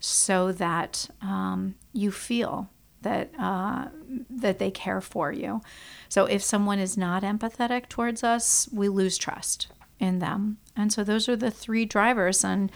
so 0.00 0.52
that 0.52 1.08
um, 1.22 1.76
you 1.92 2.10
feel 2.10 2.68
that 3.02 3.30
uh, 3.38 3.86
that 4.28 4.58
they 4.58 4.70
care 4.70 5.00
for 5.00 5.30
you. 5.30 5.60
So 6.08 6.24
if 6.24 6.42
someone 6.42 6.78
is 6.78 6.96
not 6.96 7.22
empathetic 7.22 7.88
towards 7.88 8.24
us, 8.24 8.68
we 8.72 8.88
lose 8.88 9.16
trust 9.16 9.68
in 10.00 10.18
them. 10.18 10.58
And 10.74 10.92
so 10.92 11.04
those 11.04 11.28
are 11.28 11.36
the 11.36 11.50
three 11.50 11.84
drivers 11.84 12.44
and 12.44 12.72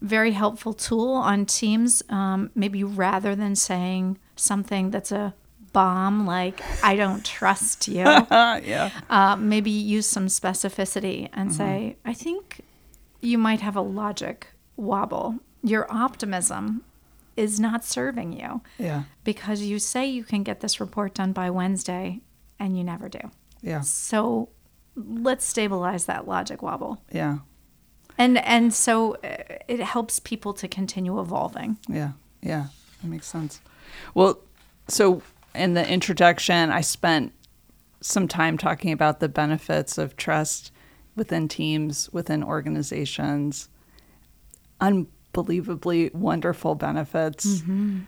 very 0.00 0.32
helpful 0.32 0.72
tool 0.72 1.12
on 1.12 1.46
teams. 1.46 2.02
Um, 2.08 2.50
maybe 2.54 2.84
rather 2.84 3.34
than 3.34 3.54
saying 3.54 4.18
something 4.36 4.90
that's 4.90 5.12
a 5.12 5.34
bomb 5.72 6.26
like 6.26 6.60
I 6.82 6.96
don't 6.96 7.24
trust 7.24 7.88
you. 7.88 8.02
yeah. 8.30 8.90
Uh, 9.08 9.36
maybe 9.36 9.70
use 9.70 10.06
some 10.06 10.26
specificity 10.26 11.28
and 11.32 11.50
mm-hmm. 11.50 11.58
say, 11.58 11.96
I 12.04 12.14
think 12.14 12.62
you 13.20 13.38
might 13.38 13.60
have 13.60 13.76
a 13.76 13.82
logic 13.82 14.48
wobble. 14.76 15.38
Your 15.62 15.86
optimism 15.92 16.82
is 17.36 17.60
not 17.60 17.84
serving 17.84 18.32
you. 18.32 18.60
Yeah. 18.78 19.04
Because 19.24 19.62
you 19.62 19.78
say 19.78 20.06
you 20.06 20.24
can 20.24 20.42
get 20.42 20.60
this 20.60 20.80
report 20.80 21.14
done 21.14 21.32
by 21.32 21.50
Wednesday 21.50 22.20
and 22.58 22.76
you 22.76 22.84
never 22.84 23.08
do. 23.08 23.20
Yeah. 23.62 23.80
So 23.82 24.48
let's 24.96 25.44
stabilize 25.44 26.06
that 26.06 26.26
logic 26.26 26.62
wobble. 26.62 27.02
Yeah. 27.12 27.38
And 28.20 28.36
and 28.36 28.74
so 28.74 29.14
uh, 29.24 29.36
it 29.66 29.80
helps 29.80 30.18
people 30.18 30.52
to 30.52 30.68
continue 30.68 31.18
evolving. 31.18 31.78
Yeah. 31.88 32.12
Yeah. 32.42 32.66
That 33.00 33.08
makes 33.08 33.26
sense. 33.26 33.62
Well, 34.14 34.40
so 34.88 35.22
in 35.54 35.72
the 35.72 35.88
introduction, 35.88 36.70
I 36.70 36.82
spent 36.82 37.32
some 38.02 38.28
time 38.28 38.58
talking 38.58 38.92
about 38.92 39.20
the 39.20 39.28
benefits 39.30 39.96
of 39.96 40.18
trust 40.18 40.70
within 41.16 41.48
teams, 41.48 42.10
within 42.12 42.44
organizations. 42.44 43.70
Unbelievably 44.82 46.10
wonderful 46.12 46.74
benefits. 46.74 47.46
Mm-hmm. 47.46 48.00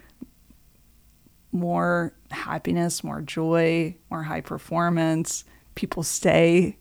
More 1.52 2.12
happiness, 2.30 3.02
more 3.02 3.22
joy, 3.22 3.96
more 4.10 4.24
high 4.24 4.42
performance. 4.42 5.44
People 5.74 6.02
stay 6.02 6.76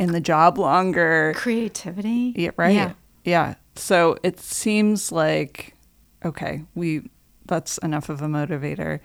in 0.00 0.12
the 0.12 0.20
job 0.20 0.58
longer. 0.58 1.32
Creativity. 1.36 2.32
Yeah, 2.34 2.50
right. 2.56 2.74
Yeah. 2.74 2.92
yeah. 3.24 3.54
So 3.76 4.16
it 4.22 4.40
seems 4.40 5.12
like 5.12 5.76
okay, 6.24 6.64
we 6.74 7.08
that's 7.46 7.78
enough 7.78 8.08
of 8.08 8.22
a 8.22 8.26
motivator. 8.26 9.00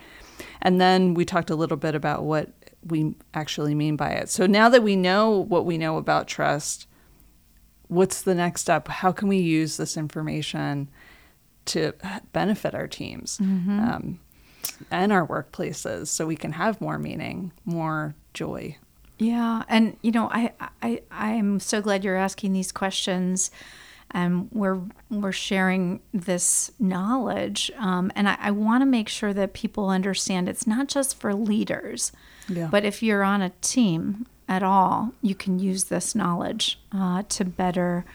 And 0.62 0.80
then 0.80 1.14
we 1.14 1.26
talked 1.26 1.50
a 1.50 1.56
little 1.56 1.78
bit 1.78 1.96
about 1.96 2.24
what 2.24 2.50
we 2.84 3.16
actually 3.34 3.76
mean 3.76 3.96
by 3.96 4.12
it. 4.12 4.30
So 4.30 4.46
now 4.46 4.70
that 4.70 4.84
we 4.84 4.96
know 4.96 5.32
what 5.32 5.66
we 5.66 5.78
know 5.78 5.98
about 5.98 6.28
trust, 6.28 6.88
what's 7.88 8.22
the 8.22 8.36
next 8.36 8.62
step? 8.62 8.88
How 8.88 9.12
can 9.12 9.28
we 9.28 9.38
use 9.38 9.78
this 9.78 9.98
information 9.98 10.90
to 11.66 11.94
benefit 12.32 12.76
our 12.76 12.88
teams 12.88 13.40
mm-hmm. 13.40 13.80
um, 13.80 14.20
and 14.92 15.12
our 15.12 15.26
workplaces 15.26 16.08
so 16.08 16.28
we 16.28 16.36
can 16.36 16.52
have 16.52 16.80
more 16.80 17.00
meaning, 17.00 17.52
more 17.66 18.16
joy? 18.34 18.78
Yeah, 19.18 19.64
and 19.70 19.98
you 20.02 20.12
know, 20.12 20.30
I 20.32 20.52
I 20.82 21.02
I'm 21.12 21.60
so 21.60 21.82
glad 21.82 22.04
you're 22.04 22.16
asking 22.16 22.54
these 22.54 22.72
questions 22.72 23.52
and 24.12 24.48
we're 24.52 24.82
we're 25.10 25.32
sharing 25.32 26.00
this 26.14 26.72
knowledge. 26.80 27.72
Um, 27.78 28.12
and 28.16 28.30
I, 28.30 28.38
I 28.40 28.52
want 28.52 28.82
to 28.82 28.86
make 28.86 29.10
sure 29.10 29.34
that 29.34 29.54
people 29.54 29.90
understand 29.90 30.48
it's 30.48 30.66
not 30.66 30.88
just 30.88 31.20
for 31.20 31.34
leaders, 31.34 32.12
yeah. 32.48 32.68
but 32.72 32.86
if 32.86 33.04
you're 33.04 33.24
on 33.24 33.42
a 33.42 33.50
team 33.62 34.26
at 34.48 34.64
all, 34.64 35.14
you 35.22 35.36
can 35.36 35.60
use 35.60 35.86
this 35.86 36.16
knowledge 36.16 36.80
uh, 36.92 37.24
to 37.30 37.46
better 37.46 38.06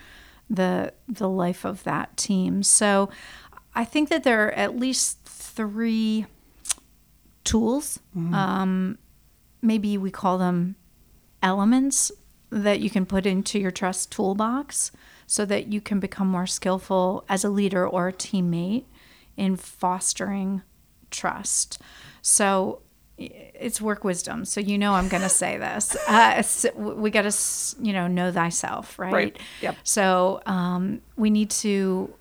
the 0.48 0.92
the 1.06 1.28
life 1.28 1.64
of 1.64 1.84
that 1.84 2.16
team. 2.16 2.62
So 2.62 3.10
I 3.74 3.84
think 3.84 4.08
that 4.08 4.24
there 4.24 4.46
are 4.46 4.52
at 4.52 4.78
least 4.78 5.18
three 5.24 6.26
tools. 7.44 8.00
Mm-hmm. 8.16 8.34
Um, 8.34 8.98
maybe 9.60 9.98
we 9.98 10.10
call 10.10 10.38
them 10.38 10.76
elements 11.42 12.12
that 12.50 12.80
you 12.80 12.90
can 12.90 13.06
put 13.06 13.26
into 13.26 13.58
your 13.58 13.70
trust 13.70 14.10
toolbox 14.10 14.90
so 15.26 15.44
that 15.44 15.68
you 15.72 15.80
can 15.80 16.00
become 16.00 16.26
more 16.26 16.46
skillful 16.46 17.24
as 17.28 17.44
a 17.44 17.48
leader 17.48 17.86
or 17.86 18.08
a 18.08 18.12
teammate 18.12 18.84
in 19.36 19.56
fostering 19.56 20.62
trust. 21.10 21.80
So 22.22 22.82
it's 23.16 23.80
work 23.80 24.02
wisdom. 24.02 24.44
So 24.44 24.60
you 24.60 24.78
know 24.78 24.94
I'm 24.94 25.08
going 25.08 25.22
to 25.22 25.28
say 25.28 25.58
this. 25.58 25.96
Uh, 26.08 26.42
so 26.42 26.70
we 26.74 27.10
got 27.10 27.30
to 27.30 27.82
you 27.82 27.92
know 27.92 28.08
know 28.08 28.32
thyself, 28.32 28.98
right? 28.98 29.12
Right. 29.12 29.38
Yep. 29.60 29.76
So 29.84 30.42
um, 30.46 31.00
we 31.16 31.30
need 31.30 31.50
to 31.50 32.12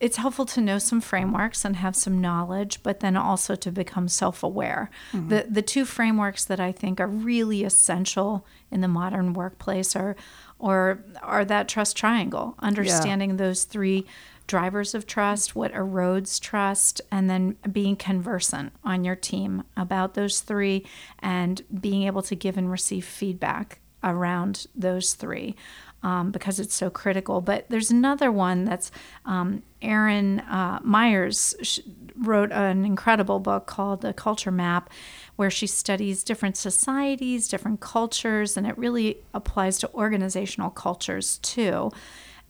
it's 0.00 0.16
helpful 0.16 0.44
to 0.46 0.60
know 0.60 0.78
some 0.78 1.00
frameworks 1.00 1.64
and 1.64 1.76
have 1.76 1.96
some 1.96 2.20
knowledge, 2.20 2.82
but 2.82 3.00
then 3.00 3.16
also 3.16 3.54
to 3.54 3.70
become 3.70 4.08
self-aware. 4.08 4.90
Mm-hmm. 5.12 5.28
The 5.28 5.46
the 5.48 5.62
two 5.62 5.84
frameworks 5.84 6.44
that 6.44 6.60
I 6.60 6.72
think 6.72 7.00
are 7.00 7.06
really 7.06 7.64
essential 7.64 8.46
in 8.70 8.80
the 8.80 8.88
modern 8.88 9.32
workplace 9.34 9.94
are 9.96 10.16
or 10.58 11.04
are 11.22 11.44
that 11.44 11.68
trust 11.68 11.96
triangle, 11.96 12.54
understanding 12.58 13.30
yeah. 13.30 13.36
those 13.36 13.64
three 13.64 14.06
drivers 14.46 14.94
of 14.94 15.06
trust, 15.06 15.56
what 15.56 15.72
erodes 15.72 16.40
trust, 16.40 17.00
and 17.10 17.30
then 17.30 17.56
being 17.70 17.96
conversant 17.96 18.72
on 18.84 19.04
your 19.04 19.16
team 19.16 19.64
about 19.76 20.14
those 20.14 20.40
three 20.40 20.84
and 21.20 21.62
being 21.80 22.02
able 22.02 22.22
to 22.22 22.34
give 22.34 22.58
and 22.58 22.70
receive 22.70 23.04
feedback 23.04 23.80
around 24.04 24.66
those 24.76 25.14
three 25.14 25.56
um, 26.04 26.30
because 26.30 26.60
it's 26.60 26.74
so 26.74 26.90
critical. 26.90 27.40
But 27.40 27.64
there's 27.70 27.90
another 27.90 28.30
one 28.30 28.64
that's 28.64 28.92
um, 29.24 29.62
Erin 29.82 30.40
uh, 30.40 30.78
Myers 30.82 31.80
wrote 32.16 32.52
an 32.52 32.84
incredible 32.84 33.40
book 33.40 33.66
called 33.66 34.02
The 34.02 34.12
Culture 34.12 34.52
Map, 34.52 34.90
where 35.36 35.50
she 35.50 35.66
studies 35.66 36.22
different 36.22 36.56
societies, 36.56 37.48
different 37.48 37.80
cultures, 37.80 38.56
and 38.56 38.66
it 38.66 38.78
really 38.78 39.18
applies 39.32 39.78
to 39.78 39.92
organizational 39.92 40.70
cultures 40.70 41.38
too. 41.38 41.90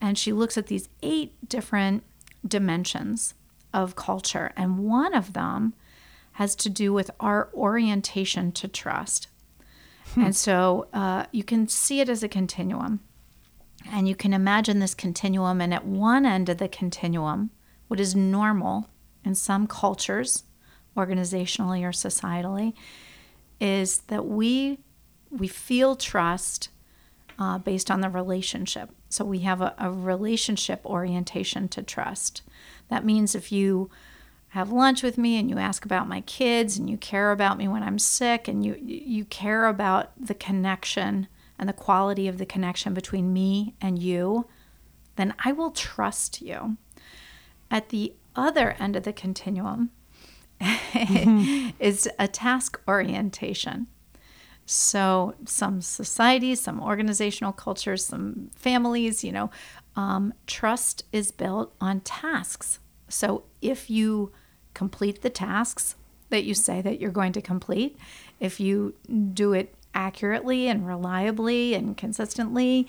And 0.01 0.19
she 0.19 0.33
looks 0.33 0.59
at 0.59 0.67
these 0.67 0.89
eight 1.03 1.49
different 1.49 2.03
dimensions 2.47 3.35
of 3.73 3.97
culture, 3.97 4.53
and 4.57 4.81
one 4.81 5.15
of 5.15 5.33
them 5.33 5.75
has 6.33 6.57
to 6.57 6.69
do 6.69 6.93
with 6.93 7.11
our 7.21 7.49
orientation 7.55 8.51
to 8.51 8.67
trust. 8.67 9.29
Hmm. 10.13 10.27
And 10.27 10.37
so 10.37 10.89
uh, 10.93 11.25
you 11.33 11.45
can 11.45 11.69
see 11.69 12.01
it 12.01 12.09
as 12.09 12.23
a 12.23 12.29
continuum. 12.29 13.01
And 13.93 14.09
you 14.09 14.15
can 14.15 14.33
imagine 14.33 14.79
this 14.79 14.95
continuum, 14.95 15.61
and 15.61 15.75
at 15.75 15.85
one 15.85 16.25
end 16.25 16.49
of 16.49 16.57
the 16.57 16.69
continuum, 16.69 17.51
what 17.89 18.01
is 18.01 18.15
normal 18.15 18.89
in 19.25 19.35
some 19.35 19.67
cultures, 19.67 20.45
organizationally 20.97 21.83
or 21.83 21.91
societally, 21.91 22.73
is 23.61 23.99
that 24.09 24.25
we 24.27 24.79
we 25.31 25.49
feel 25.49 25.97
trust 25.97 26.71
uh, 27.39 27.59
based 27.59 27.91
on 27.91 28.01
the 28.01 28.09
relationship. 28.09 28.91
So 29.09 29.25
we 29.25 29.41
have 29.41 29.61
a, 29.61 29.75
a 29.79 29.91
relationship 29.91 30.81
orientation 30.87 31.69
to 31.69 31.83
trust. 31.83 32.43
That 32.89 33.05
means 33.05 33.35
if 33.35 33.53
you 33.53 33.91
have 34.55 34.71
lunch 34.71 35.03
with 35.03 35.19
me 35.19 35.37
and 35.37 35.51
you 35.51 35.59
ask 35.59 35.85
about 35.85 36.07
my 36.07 36.21
kids 36.21 36.79
and 36.79 36.89
you 36.89 36.97
care 36.97 37.33
about 37.33 37.59
me 37.59 37.67
when 37.67 37.83
I'm 37.83 37.99
sick 37.99 38.47
and 38.47 38.65
you 38.65 38.79
you 38.81 39.25
care 39.25 39.67
about 39.67 40.13
the 40.17 40.33
connection 40.33 41.27
and 41.59 41.69
the 41.69 41.73
quality 41.73 42.29
of 42.29 42.39
the 42.39 42.47
connection 42.47 42.95
between 42.95 43.33
me 43.33 43.75
and 43.81 43.99
you, 43.99 44.47
then 45.17 45.35
I 45.45 45.51
will 45.51 45.73
trust 45.73 46.41
you. 46.41 46.77
At 47.69 47.89
the 47.89 48.15
other 48.37 48.77
end 48.79 48.95
of 48.95 49.03
the 49.03 49.13
continuum 49.13 49.91
is 51.81 52.09
a 52.17 52.29
task 52.29 52.81
orientation. 52.87 53.89
So, 54.67 55.35
some 55.47 55.81
societies, 55.81 56.61
some 56.61 56.81
organizational 56.81 57.53
cultures, 57.53 58.07
some 58.07 58.51
families, 58.55 59.25
you 59.25 59.33
know, 59.33 59.51
um, 59.97 60.33
trust 60.47 61.03
is 61.11 61.33
built 61.33 61.75
on 61.81 62.03
tasks. 62.03 62.79
So, 63.09 63.43
if 63.61 63.91
you 63.91 64.33
complete 64.75 65.23
the 65.23 65.31
tasks 65.31 65.95
that 66.31 66.45
you 66.45 66.55
say 66.55 66.83
that 66.83 67.01
you're 67.01 67.11
going 67.11 67.33
to 67.33 67.43
complete, 67.43 67.97
if 68.41 68.61
you 68.61 68.95
do 69.33 69.53
it 69.53 69.75
accurately 69.95 70.69
and 70.69 70.87
reliably 70.87 71.75
and 71.75 71.97
consistently, 71.97 72.87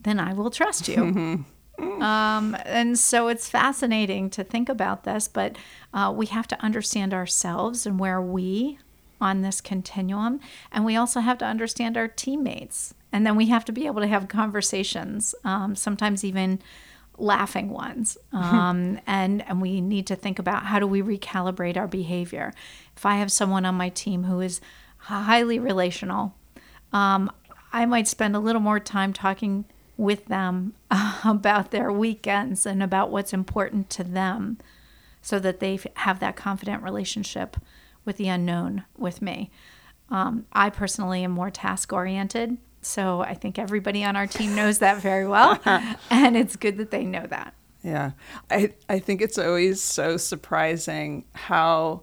then 0.00 0.18
I 0.18 0.32
will 0.32 0.50
trust 0.50 0.88
you. 0.88 1.44
Um, 1.80 2.56
and 2.66 2.98
so 2.98 3.28
it's 3.28 3.48
fascinating 3.48 4.28
to 4.30 4.44
think 4.44 4.68
about 4.68 5.04
this, 5.04 5.28
but 5.28 5.56
uh, 5.94 6.12
we 6.14 6.26
have 6.26 6.46
to 6.48 6.62
understand 6.62 7.14
ourselves 7.14 7.86
and 7.86 7.98
where 7.98 8.20
we 8.20 8.78
on 9.20 9.42
this 9.42 9.60
continuum. 9.60 10.40
And 10.72 10.84
we 10.84 10.96
also 10.96 11.20
have 11.20 11.38
to 11.38 11.44
understand 11.44 11.96
our 11.96 12.08
teammates. 12.08 12.94
And 13.12 13.26
then 13.26 13.36
we 13.36 13.46
have 13.46 13.64
to 13.66 13.72
be 13.72 13.86
able 13.86 14.00
to 14.00 14.06
have 14.06 14.28
conversations, 14.28 15.34
um, 15.44 15.74
sometimes 15.74 16.24
even 16.24 16.60
laughing 17.20 17.70
ones. 17.70 18.16
Um, 18.32 18.98
and, 19.06 19.46
and 19.48 19.60
we 19.60 19.80
need 19.80 20.06
to 20.06 20.16
think 20.16 20.38
about 20.38 20.64
how 20.64 20.78
do 20.78 20.86
we 20.86 21.02
recalibrate 21.02 21.76
our 21.76 21.86
behavior. 21.86 22.52
If 22.96 23.04
I 23.04 23.16
have 23.16 23.30
someone 23.30 23.66
on 23.66 23.74
my 23.74 23.90
team 23.90 24.24
who 24.24 24.40
is 24.40 24.60
highly 24.96 25.58
relational, 25.58 26.34
um, 26.92 27.30
I 27.72 27.86
might 27.86 28.08
spend 28.08 28.34
a 28.34 28.40
little 28.40 28.62
more 28.62 28.80
time 28.80 29.12
talking 29.12 29.66
with 29.96 30.24
them 30.26 30.72
about 31.24 31.70
their 31.70 31.92
weekends 31.92 32.64
and 32.64 32.82
about 32.82 33.10
what's 33.10 33.32
important 33.32 33.90
to 33.90 34.04
them 34.04 34.58
so 35.22 35.38
that 35.38 35.60
they 35.60 35.78
have 35.96 36.18
that 36.20 36.36
confident 36.36 36.82
relationship 36.82 37.56
with 38.04 38.16
the 38.16 38.28
unknown 38.28 38.84
with 38.96 39.20
me. 39.20 39.50
Um, 40.08 40.46
I 40.52 40.70
personally 40.70 41.22
am 41.22 41.30
more 41.30 41.50
task 41.50 41.92
oriented. 41.92 42.56
So 42.82 43.20
I 43.20 43.34
think 43.34 43.58
everybody 43.58 44.04
on 44.04 44.16
our 44.16 44.26
team 44.26 44.54
knows 44.54 44.78
that 44.78 44.98
very 44.98 45.26
well. 45.26 45.58
and 46.10 46.36
it's 46.36 46.56
good 46.56 46.78
that 46.78 46.90
they 46.90 47.04
know 47.04 47.26
that. 47.26 47.54
Yeah. 47.82 48.12
I, 48.50 48.74
I 48.88 48.98
think 48.98 49.22
it's 49.22 49.38
always 49.38 49.82
so 49.82 50.16
surprising 50.16 51.24
how, 51.34 52.02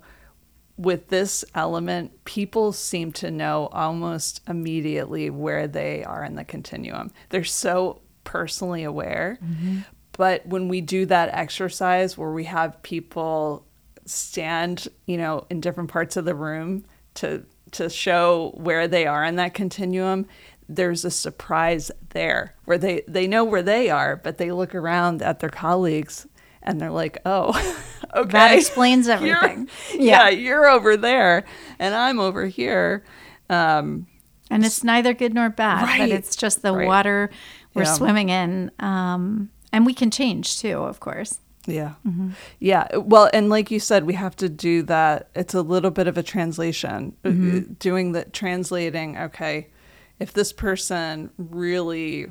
with 0.77 1.10
this 1.10 1.46
element, 1.55 2.24
people 2.25 2.72
seem 2.72 3.12
to 3.13 3.31
know 3.31 3.67
almost 3.72 4.41
immediately 4.48 5.29
where 5.29 5.67
they 5.67 6.03
are 6.03 6.24
in 6.24 6.36
the 6.36 6.43
continuum. 6.43 7.12
They're 7.29 7.43
so 7.43 8.01
personally 8.24 8.84
aware. 8.84 9.39
Mm-hmm. 9.43 9.79
But 10.13 10.46
when 10.48 10.67
we 10.67 10.81
do 10.81 11.05
that 11.05 11.29
exercise 11.31 12.17
where 12.17 12.31
we 12.31 12.46
have 12.46 12.81
people 12.81 13.65
stand, 14.05 14.88
you 15.05 15.17
know, 15.17 15.46
in 15.50 15.62
different 15.62 15.91
parts 15.91 16.17
of 16.17 16.25
the 16.25 16.36
room 16.36 16.86
to 17.15 17.46
to 17.72 17.89
show 17.89 18.53
where 18.55 18.88
they 18.88 19.05
are 19.05 19.25
in 19.25 19.36
that 19.36 19.53
continuum, 19.53 20.25
there's 20.70 21.06
a 21.06 21.12
surprise 21.12 21.92
there 22.10 22.56
where 22.66 22.78
they 22.78 23.04
they 23.08 23.28
know 23.28 23.44
where 23.44 23.64
they 23.64 23.90
are, 23.90 24.16
but 24.16 24.38
they 24.38 24.52
look 24.52 24.76
around 24.76 25.22
at 25.22 25.40
their 25.40 25.50
colleagues 25.50 26.28
and 26.62 26.80
they're 26.82 26.92
like, 26.92 27.18
"Oh, 27.26 27.50
okay, 28.16 28.32
that 28.32 28.56
explains 28.56 29.08
everything." 29.08 29.70
You're, 29.94 30.02
yeah. 30.02 30.30
yeah. 30.30 30.30
you're 30.30 30.68
over 30.68 30.98
there, 30.98 31.46
and 31.80 31.96
I'm 31.96 32.20
over 32.20 32.46
here. 32.46 33.04
Um, 33.50 34.08
and 34.50 34.66
it's 34.66 34.84
neither 34.84 35.14
good 35.14 35.34
nor 35.34 35.50
bad, 35.50 35.84
right. 35.84 36.00
but 36.00 36.10
it's 36.10 36.36
just 36.36 36.62
the 36.62 36.74
right. 36.74 36.88
water 36.88 37.30
we're 37.74 37.84
yeah. 37.84 37.94
swimming 37.94 38.30
in, 38.30 38.72
um, 38.80 39.50
and 39.72 39.86
we 39.86 39.94
can 39.94 40.10
change 40.10 40.60
too, 40.60 40.78
of 40.78 41.00
course. 41.00 41.40
Yeah. 41.66 41.94
Mm-hmm. 42.08 42.30
Yeah. 42.60 42.96
Well, 42.96 43.30
and 43.34 43.50
like 43.50 43.70
you 43.72 43.80
said, 43.80 44.06
we 44.06 44.14
have 44.14 44.38
to 44.38 44.48
do 44.48 44.84
that. 44.84 45.30
It's 45.36 45.54
a 45.54 45.62
little 45.62 45.92
bit 45.92 46.08
of 46.08 46.18
a 46.18 46.24
translation, 46.24 47.16
uh, 47.26 47.30
mm-hmm. 47.30 47.74
doing 47.74 48.14
the 48.14 48.24
translating. 48.26 49.18
Okay. 49.18 49.68
If 50.20 50.34
this 50.34 50.52
person 50.54 51.32
really 51.38 52.28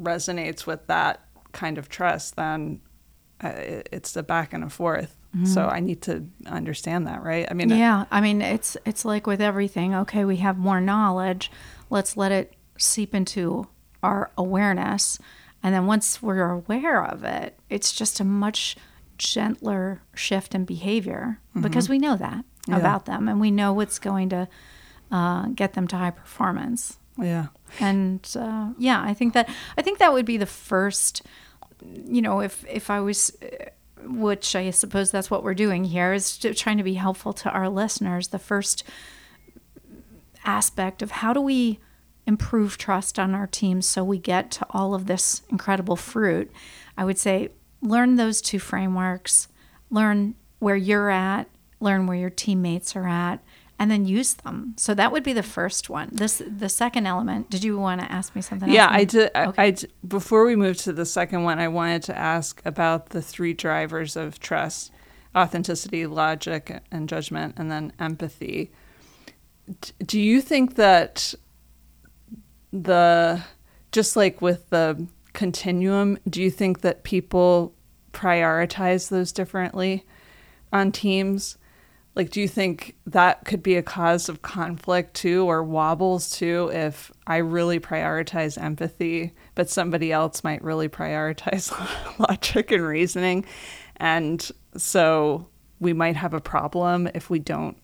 resonates 0.00 0.66
with 0.66 0.86
that 0.88 1.22
kind 1.52 1.78
of 1.78 1.88
trust, 1.88 2.36
then 2.36 2.80
uh, 3.42 3.52
it's 3.54 4.16
a 4.16 4.22
back 4.22 4.52
and 4.52 4.64
a 4.64 4.70
forth. 4.70 5.16
Mm-hmm. 5.34 5.46
So 5.46 5.66
I 5.66 5.80
need 5.80 6.02
to 6.02 6.26
understand 6.46 7.06
that, 7.06 7.22
right? 7.22 7.46
I 7.50 7.54
mean, 7.54 7.70
yeah. 7.70 8.06
I 8.10 8.20
mean, 8.20 8.42
it's 8.42 8.76
it's 8.84 9.04
like 9.04 9.26
with 9.26 9.40
everything. 9.40 9.94
Okay, 9.94 10.24
we 10.24 10.36
have 10.36 10.56
more 10.56 10.80
knowledge. 10.80 11.50
Let's 11.90 12.16
let 12.16 12.32
it 12.32 12.54
seep 12.78 13.14
into 13.14 13.66
our 14.02 14.30
awareness 14.36 15.18
and 15.66 15.74
then 15.74 15.86
once 15.86 16.22
we're 16.22 16.48
aware 16.48 17.04
of 17.04 17.24
it, 17.24 17.58
it's 17.68 17.92
just 17.92 18.20
a 18.20 18.24
much 18.24 18.76
gentler 19.18 20.00
shift 20.14 20.54
in 20.54 20.64
behavior 20.64 21.40
mm-hmm. 21.50 21.62
because 21.62 21.88
we 21.88 21.98
know 21.98 22.16
that 22.16 22.44
yeah. 22.68 22.76
about 22.76 23.06
them 23.06 23.28
and 23.28 23.40
we 23.40 23.50
know 23.50 23.72
what's 23.72 23.98
going 23.98 24.28
to 24.28 24.46
uh, 25.10 25.46
get 25.48 25.74
them 25.74 25.86
to 25.88 25.96
high 25.96 26.10
performance. 26.10 26.98
Yeah. 27.18 27.46
And 27.80 28.28
uh, 28.38 28.70
yeah, 28.78 29.02
I 29.02 29.14
think 29.14 29.34
that 29.34 29.48
I 29.76 29.82
think 29.82 29.98
that 29.98 30.12
would 30.12 30.26
be 30.26 30.36
the 30.36 30.46
first. 30.46 31.22
You 31.82 32.22
know, 32.22 32.40
if 32.40 32.64
if 32.68 32.90
I 32.90 33.00
was, 33.00 33.36
uh, 33.42 33.70
which 34.04 34.56
I 34.56 34.70
suppose 34.70 35.10
that's 35.10 35.30
what 35.30 35.42
we're 35.42 35.54
doing 35.54 35.84
here, 35.84 36.12
is 36.12 36.38
trying 36.38 36.78
to 36.78 36.84
be 36.84 36.94
helpful 36.94 37.32
to 37.34 37.50
our 37.50 37.68
listeners. 37.68 38.28
The 38.28 38.38
first 38.38 38.84
aspect 40.44 41.02
of 41.02 41.10
how 41.10 41.32
do 41.32 41.40
we 41.40 41.80
improve 42.26 42.76
trust 42.76 43.18
on 43.18 43.34
our 43.34 43.46
teams 43.46 43.86
so 43.86 44.02
we 44.02 44.18
get 44.18 44.50
to 44.50 44.66
all 44.70 44.94
of 44.94 45.06
this 45.06 45.42
incredible 45.48 45.96
fruit, 45.96 46.50
I 46.96 47.04
would 47.04 47.18
say 47.18 47.50
learn 47.80 48.16
those 48.16 48.40
two 48.40 48.58
frameworks, 48.58 49.48
learn 49.90 50.34
where 50.58 50.76
you're 50.76 51.10
at, 51.10 51.48
learn 51.80 52.06
where 52.06 52.16
your 52.16 52.30
teammates 52.30 52.96
are 52.96 53.06
at, 53.06 53.42
and 53.78 53.90
then 53.90 54.06
use 54.06 54.34
them. 54.34 54.74
So 54.76 54.94
that 54.94 55.12
would 55.12 55.22
be 55.22 55.32
the 55.32 55.42
first 55.42 55.90
one. 55.90 56.08
This 56.12 56.42
the 56.46 56.68
second 56.68 57.06
element. 57.06 57.50
Did 57.50 57.64
you 57.64 57.78
want 57.78 58.00
to 58.00 58.10
ask 58.10 58.34
me 58.34 58.42
something? 58.42 58.70
Yeah, 58.70 58.88
I 58.90 59.04
did. 59.04 59.30
Okay. 59.34 59.62
I, 59.62 59.66
I 59.66 59.76
before 60.06 60.44
we 60.46 60.56
move 60.56 60.76
to 60.78 60.92
the 60.92 61.06
second 61.06 61.42
one, 61.44 61.58
I 61.58 61.68
wanted 61.68 62.02
to 62.04 62.16
ask 62.16 62.62
about 62.64 63.10
the 63.10 63.20
three 63.20 63.52
drivers 63.52 64.16
of 64.16 64.40
trust: 64.40 64.92
authenticity, 65.36 66.06
logic, 66.06 66.80
and 66.90 67.08
judgment, 67.08 67.54
and 67.56 67.70
then 67.70 67.92
empathy. 67.98 68.70
Do 70.04 70.20
you 70.20 70.40
think 70.40 70.76
that 70.76 71.34
the 72.72 73.42
just 73.92 74.16
like 74.16 74.40
with 74.40 74.70
the 74.70 75.06
continuum, 75.32 76.18
do 76.28 76.42
you 76.42 76.50
think 76.50 76.80
that 76.80 77.04
people 77.04 77.74
prioritize 78.12 79.10
those 79.10 79.32
differently 79.32 80.06
on 80.72 80.92
teams? 80.92 81.58
Like, 82.16 82.30
do 82.30 82.40
you 82.40 82.48
think 82.48 82.96
that 83.06 83.44
could 83.44 83.62
be 83.62 83.76
a 83.76 83.82
cause 83.82 84.30
of 84.30 84.40
conflict 84.40 85.14
too, 85.14 85.44
or 85.44 85.62
wobbles 85.62 86.30
too, 86.30 86.70
if 86.72 87.12
I 87.26 87.36
really 87.36 87.78
prioritize 87.78 88.60
empathy, 88.60 89.34
but 89.54 89.68
somebody 89.68 90.12
else 90.12 90.42
might 90.42 90.64
really 90.64 90.88
prioritize 90.88 91.70
logic 92.18 92.72
and 92.72 92.82
reasoning? 92.82 93.44
And 93.98 94.50
so 94.78 95.46
we 95.78 95.92
might 95.92 96.16
have 96.16 96.32
a 96.32 96.40
problem 96.40 97.06
if 97.14 97.28
we 97.28 97.38
don't 97.38 97.76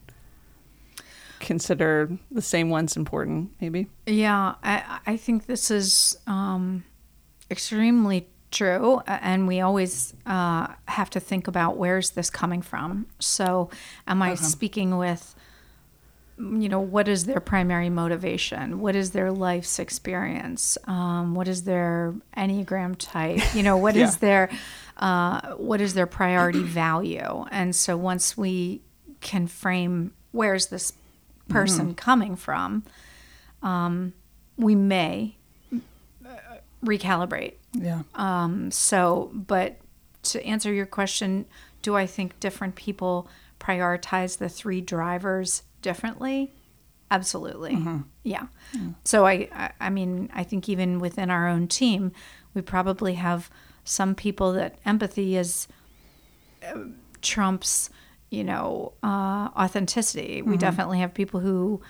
consider 1.41 2.11
the 2.31 2.41
same 2.41 2.71
ones 2.71 2.97
important, 2.97 3.53
maybe? 3.61 3.87
Yeah, 4.07 4.55
I, 4.63 5.01
I 5.07 5.17
think 5.19 5.45
this 5.45 5.71
is 5.71 6.17
um, 6.27 6.85
extremely 7.51 8.29
true. 8.53 9.01
And 9.07 9.49
we 9.49 9.61
always 9.61 10.15
uh, 10.27 10.69
have 10.87 11.11
to 11.11 11.21
think 11.21 11.49
about 11.49 11.77
where's 11.77 12.11
this 12.11 12.31
coming 12.31 12.63
from. 12.63 13.07
So, 13.19 13.71
am 14.07 14.23
I 14.23 14.33
uh-huh. 14.33 14.45
speaking 14.45 14.97
with, 14.99 15.35
you 16.39 16.69
know, 16.69 16.81
what 16.81 17.09
is 17.09 17.25
their 17.25 17.41
primary 17.41 17.91
motivation? 17.91 18.81
What 18.81 18.95
is 18.95 19.11
their 19.11 19.33
life's 19.33 19.79
experience? 19.79 20.79
Um, 20.87 21.35
what 21.35 21.49
is 21.49 21.65
their 21.65 22.15
Enneagram 22.37 22.97
type? 22.99 23.41
You 23.55 23.63
know, 23.63 23.77
what 23.77 23.95
yeah. 23.97 24.05
is 24.05 24.19
their 24.19 24.51
uh, 24.99 25.55
what 25.55 25.81
is 25.81 25.95
their 25.95 26.07
priority 26.07 26.63
value? 26.63 27.47
And 27.51 27.75
so 27.75 27.97
once 27.97 28.37
we 28.37 28.83
can 29.21 29.47
frame 29.47 30.13
where's 30.33 30.67
this 30.67 30.93
person 31.49 31.87
mm-hmm. 31.87 31.95
coming 31.95 32.37
from, 32.37 32.85
um, 33.63 34.13
we 34.57 34.75
may 34.75 35.37
recalibrate. 36.85 37.55
Yeah. 37.73 38.03
Um, 38.15 38.71
so, 38.71 39.31
but 39.33 39.79
to 40.25 40.45
answer 40.45 40.73
your 40.73 40.87
question, 40.87 41.47
do 41.83 41.97
I 41.97 42.07
think 42.07 42.39
different 42.41 42.75
people 42.75 43.29
prioritize 43.59 44.39
the 44.39 44.49
three 44.49 44.81
drivers 44.81 45.63
differently? 45.81 46.53
Absolutely. 47.11 47.75
Mm-hmm. 47.75 47.99
Yeah. 48.23 48.47
Mm-hmm. 48.75 48.91
So 49.05 49.27
I, 49.27 49.49
I, 49.53 49.71
I 49.81 49.91
mean, 49.91 50.31
I 50.33 50.45
think 50.45 50.69
even 50.69 50.99
within 50.99 51.31
our 51.31 51.49
own 51.49 51.69
team, 51.69 52.13
we 52.55 52.63
probably 52.63 53.15
have 53.15 53.51
some 53.85 54.15
people 54.15 54.53
that 54.53 54.79
empathy 54.85 55.37
is 55.37 55.69
uh, 56.67 56.79
trumps 57.21 57.91
you 58.33 58.43
know, 58.43 58.95
uh, 59.03 59.51
authenticity. 59.55 60.41
Mm-hmm. 60.41 60.51
We 60.51 60.57
definitely 60.57 61.01
have 61.01 61.13
people 61.13 61.39
who, 61.41 61.83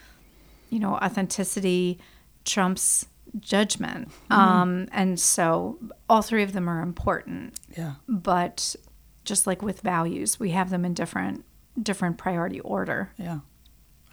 you 0.71 0.81
know, 0.81 0.97
authenticity 0.97 2.01
trumps 2.45 3.07
judgment. 3.41 4.09
Mm-hmm. 4.09 4.33
Um, 4.33 4.89
and 4.93 5.19
so 5.19 5.79
all 6.09 6.23
three 6.23 6.43
of 6.43 6.53
them 6.53 6.69
are 6.69 6.83
important. 6.83 7.59
Yeah. 7.77 7.95
But 8.09 8.77
just 9.25 9.47
like 9.47 9.63
with 9.63 9.81
values, 9.81 10.39
we 10.39 10.51
have 10.51 10.71
them 10.71 10.85
in 10.85 10.95
different 10.95 11.45
different 11.81 12.19
priority 12.19 12.61
order. 12.61 13.13
Yeah. 13.17 13.41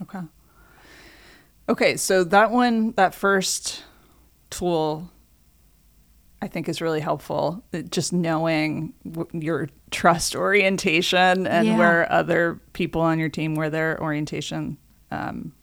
Okay. 0.02 0.22
Okay, 1.68 1.98
so 1.98 2.24
that 2.24 2.52
one, 2.52 2.94
that 2.94 3.14
first 3.14 3.84
tool 4.50 5.12
I 6.42 6.48
think 6.48 6.70
is 6.70 6.82
really 6.82 7.02
helpful. 7.02 7.64
Just 7.90 8.14
knowing 8.14 8.94
your 9.34 9.68
trust 9.92 10.36
orientation 10.36 11.46
and 11.46 11.68
yeah. 11.68 11.78
where 11.78 12.12
other 12.12 12.62
people 12.74 13.02
on 13.02 13.20
your 13.20 13.30
team, 13.30 13.56
where 13.56 13.70
their 13.70 14.02
orientation 14.02 14.78
um, 15.12 15.54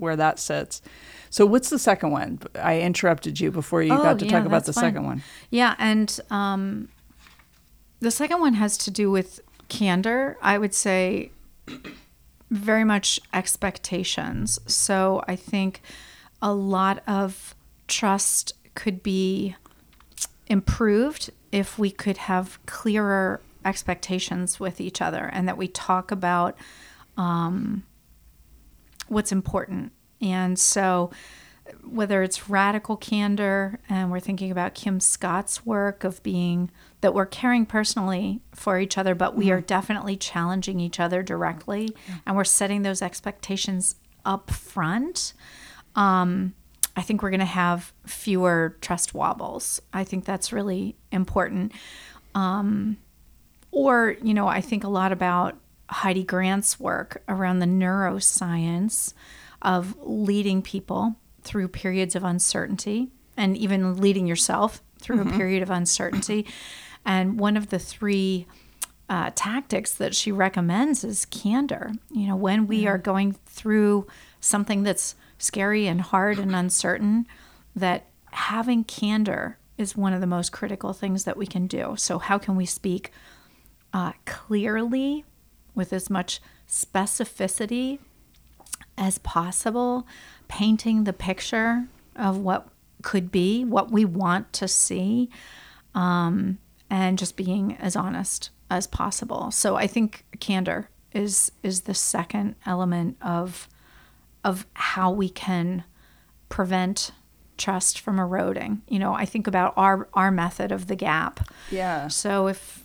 where 0.00 0.16
that 0.16 0.38
sits. 0.38 0.82
So 1.30 1.44
what's 1.44 1.70
the 1.70 1.78
second 1.78 2.10
one? 2.10 2.38
I 2.54 2.80
interrupted 2.80 3.38
you 3.40 3.50
before 3.50 3.82
you 3.82 3.92
Oh, 3.92 4.02
got 4.02 4.18
to 4.20 4.24
yeah, 4.24 4.30
talk 4.32 4.46
about 4.46 4.64
the 4.64 4.72
fine. 4.72 4.84
second 4.84 5.04
one. 5.04 5.22
Yeah, 5.50 5.74
and 5.78 6.18
um, 6.30 6.88
the 8.00 8.10
second 8.10 8.40
one 8.40 8.54
has 8.54 8.78
to 8.78 8.90
do 8.90 9.10
with 9.10 9.40
candor. 9.68 10.38
I 10.40 10.56
would 10.58 10.74
say 10.74 11.30
very 12.50 12.84
much 12.84 13.20
expectations. 13.34 14.58
So 14.66 15.22
I 15.28 15.36
think 15.36 15.82
a 16.40 16.52
lot 16.54 17.02
of 17.06 17.54
trust 17.88 18.52
could 18.74 19.02
be 19.02 19.54
improved 20.46 21.30
if 21.52 21.78
we 21.78 21.90
could 21.90 22.16
have 22.16 22.58
clearer 22.66 23.40
expectations 23.64 24.58
with 24.58 24.80
each 24.80 25.02
other 25.02 25.28
and 25.32 25.46
that 25.48 25.56
we 25.58 25.68
talk 25.68 26.10
about 26.10 26.56
um, 27.16 27.82
what's 29.08 29.32
important. 29.32 29.92
And 30.20 30.58
so, 30.58 31.10
whether 31.84 32.22
it's 32.22 32.48
radical 32.48 32.96
candor, 32.96 33.78
and 33.88 34.10
we're 34.10 34.20
thinking 34.20 34.50
about 34.50 34.74
Kim 34.74 35.00
Scott's 35.00 35.66
work 35.66 36.02
of 36.02 36.22
being 36.22 36.70
that 37.02 37.12
we're 37.12 37.26
caring 37.26 37.66
personally 37.66 38.40
for 38.54 38.78
each 38.78 38.96
other, 38.96 39.14
but 39.14 39.36
we 39.36 39.50
are 39.50 39.60
definitely 39.60 40.16
challenging 40.16 40.80
each 40.80 40.98
other 40.98 41.22
directly, 41.22 41.94
and 42.26 42.36
we're 42.36 42.44
setting 42.44 42.82
those 42.82 43.02
expectations 43.02 43.96
up 44.24 44.50
front. 44.50 45.34
Um, 45.94 46.54
I 46.96 47.02
think 47.02 47.22
we're 47.22 47.30
going 47.30 47.40
to 47.40 47.46
have 47.46 47.92
fewer 48.06 48.76
trust 48.80 49.14
wobbles. 49.14 49.80
I 49.92 50.04
think 50.04 50.24
that's 50.24 50.52
really 50.52 50.96
important. 51.12 51.72
Um, 52.34 52.96
or, 53.70 54.16
you 54.22 54.34
know, 54.34 54.48
I 54.48 54.60
think 54.60 54.84
a 54.84 54.88
lot 54.88 55.12
about 55.12 55.56
Heidi 55.90 56.24
Grant's 56.24 56.78
work 56.78 57.22
around 57.28 57.58
the 57.58 57.66
neuroscience 57.66 59.14
of 59.62 59.96
leading 60.00 60.62
people 60.62 61.16
through 61.42 61.68
periods 61.68 62.14
of 62.14 62.24
uncertainty 62.24 63.08
and 63.36 63.56
even 63.56 63.96
leading 63.96 64.26
yourself 64.26 64.82
through 64.98 65.22
a 65.22 65.32
period 65.36 65.62
of 65.62 65.70
uncertainty. 65.70 66.46
And 67.04 67.38
one 67.38 67.56
of 67.56 67.70
the 67.70 67.78
three 67.78 68.46
uh, 69.08 69.30
tactics 69.34 69.94
that 69.94 70.14
she 70.14 70.30
recommends 70.30 71.04
is 71.04 71.24
candor. 71.24 71.92
You 72.10 72.28
know, 72.28 72.36
when 72.36 72.66
we 72.66 72.86
are 72.86 72.98
going 72.98 73.32
through 73.46 74.06
something 74.40 74.82
that's 74.82 75.14
scary 75.38 75.86
and 75.86 76.00
hard 76.00 76.38
and 76.38 76.54
uncertain, 76.54 77.26
that 77.74 78.06
having 78.32 78.84
candor 78.84 79.56
is 79.78 79.96
one 79.96 80.12
of 80.12 80.20
the 80.20 80.26
most 80.26 80.52
critical 80.52 80.92
things 80.92 81.24
that 81.24 81.36
we 81.36 81.46
can 81.46 81.66
do. 81.66 81.94
So, 81.96 82.18
how 82.18 82.36
can 82.36 82.56
we 82.56 82.66
speak 82.66 83.12
uh, 83.94 84.12
clearly 84.26 85.24
with 85.78 85.94
as 85.94 86.10
much 86.10 86.40
specificity 86.68 87.98
as 88.98 89.16
possible, 89.18 90.06
painting 90.48 91.04
the 91.04 91.12
picture 91.14 91.86
of 92.16 92.36
what 92.36 92.68
could 93.02 93.30
be, 93.30 93.64
what 93.64 93.90
we 93.90 94.04
want 94.04 94.52
to 94.52 94.68
see, 94.68 95.30
um, 95.94 96.58
and 96.90 97.18
just 97.18 97.36
being 97.36 97.76
as 97.76 97.96
honest 97.96 98.50
as 98.70 98.86
possible. 98.86 99.50
So 99.50 99.76
I 99.76 99.86
think 99.86 100.24
candor 100.40 100.90
is 101.12 101.50
is 101.62 101.82
the 101.82 101.94
second 101.94 102.56
element 102.66 103.16
of 103.22 103.68
of 104.44 104.66
how 104.74 105.10
we 105.10 105.28
can 105.28 105.84
prevent 106.48 107.12
trust 107.56 107.98
from 107.98 108.18
eroding. 108.18 108.82
You 108.88 108.98
know, 108.98 109.14
I 109.14 109.24
think 109.24 109.46
about 109.46 109.72
our 109.76 110.08
our 110.14 110.30
method 110.30 110.72
of 110.72 110.86
the 110.86 110.96
gap. 110.96 111.48
Yeah. 111.70 112.08
So 112.08 112.48
if 112.48 112.84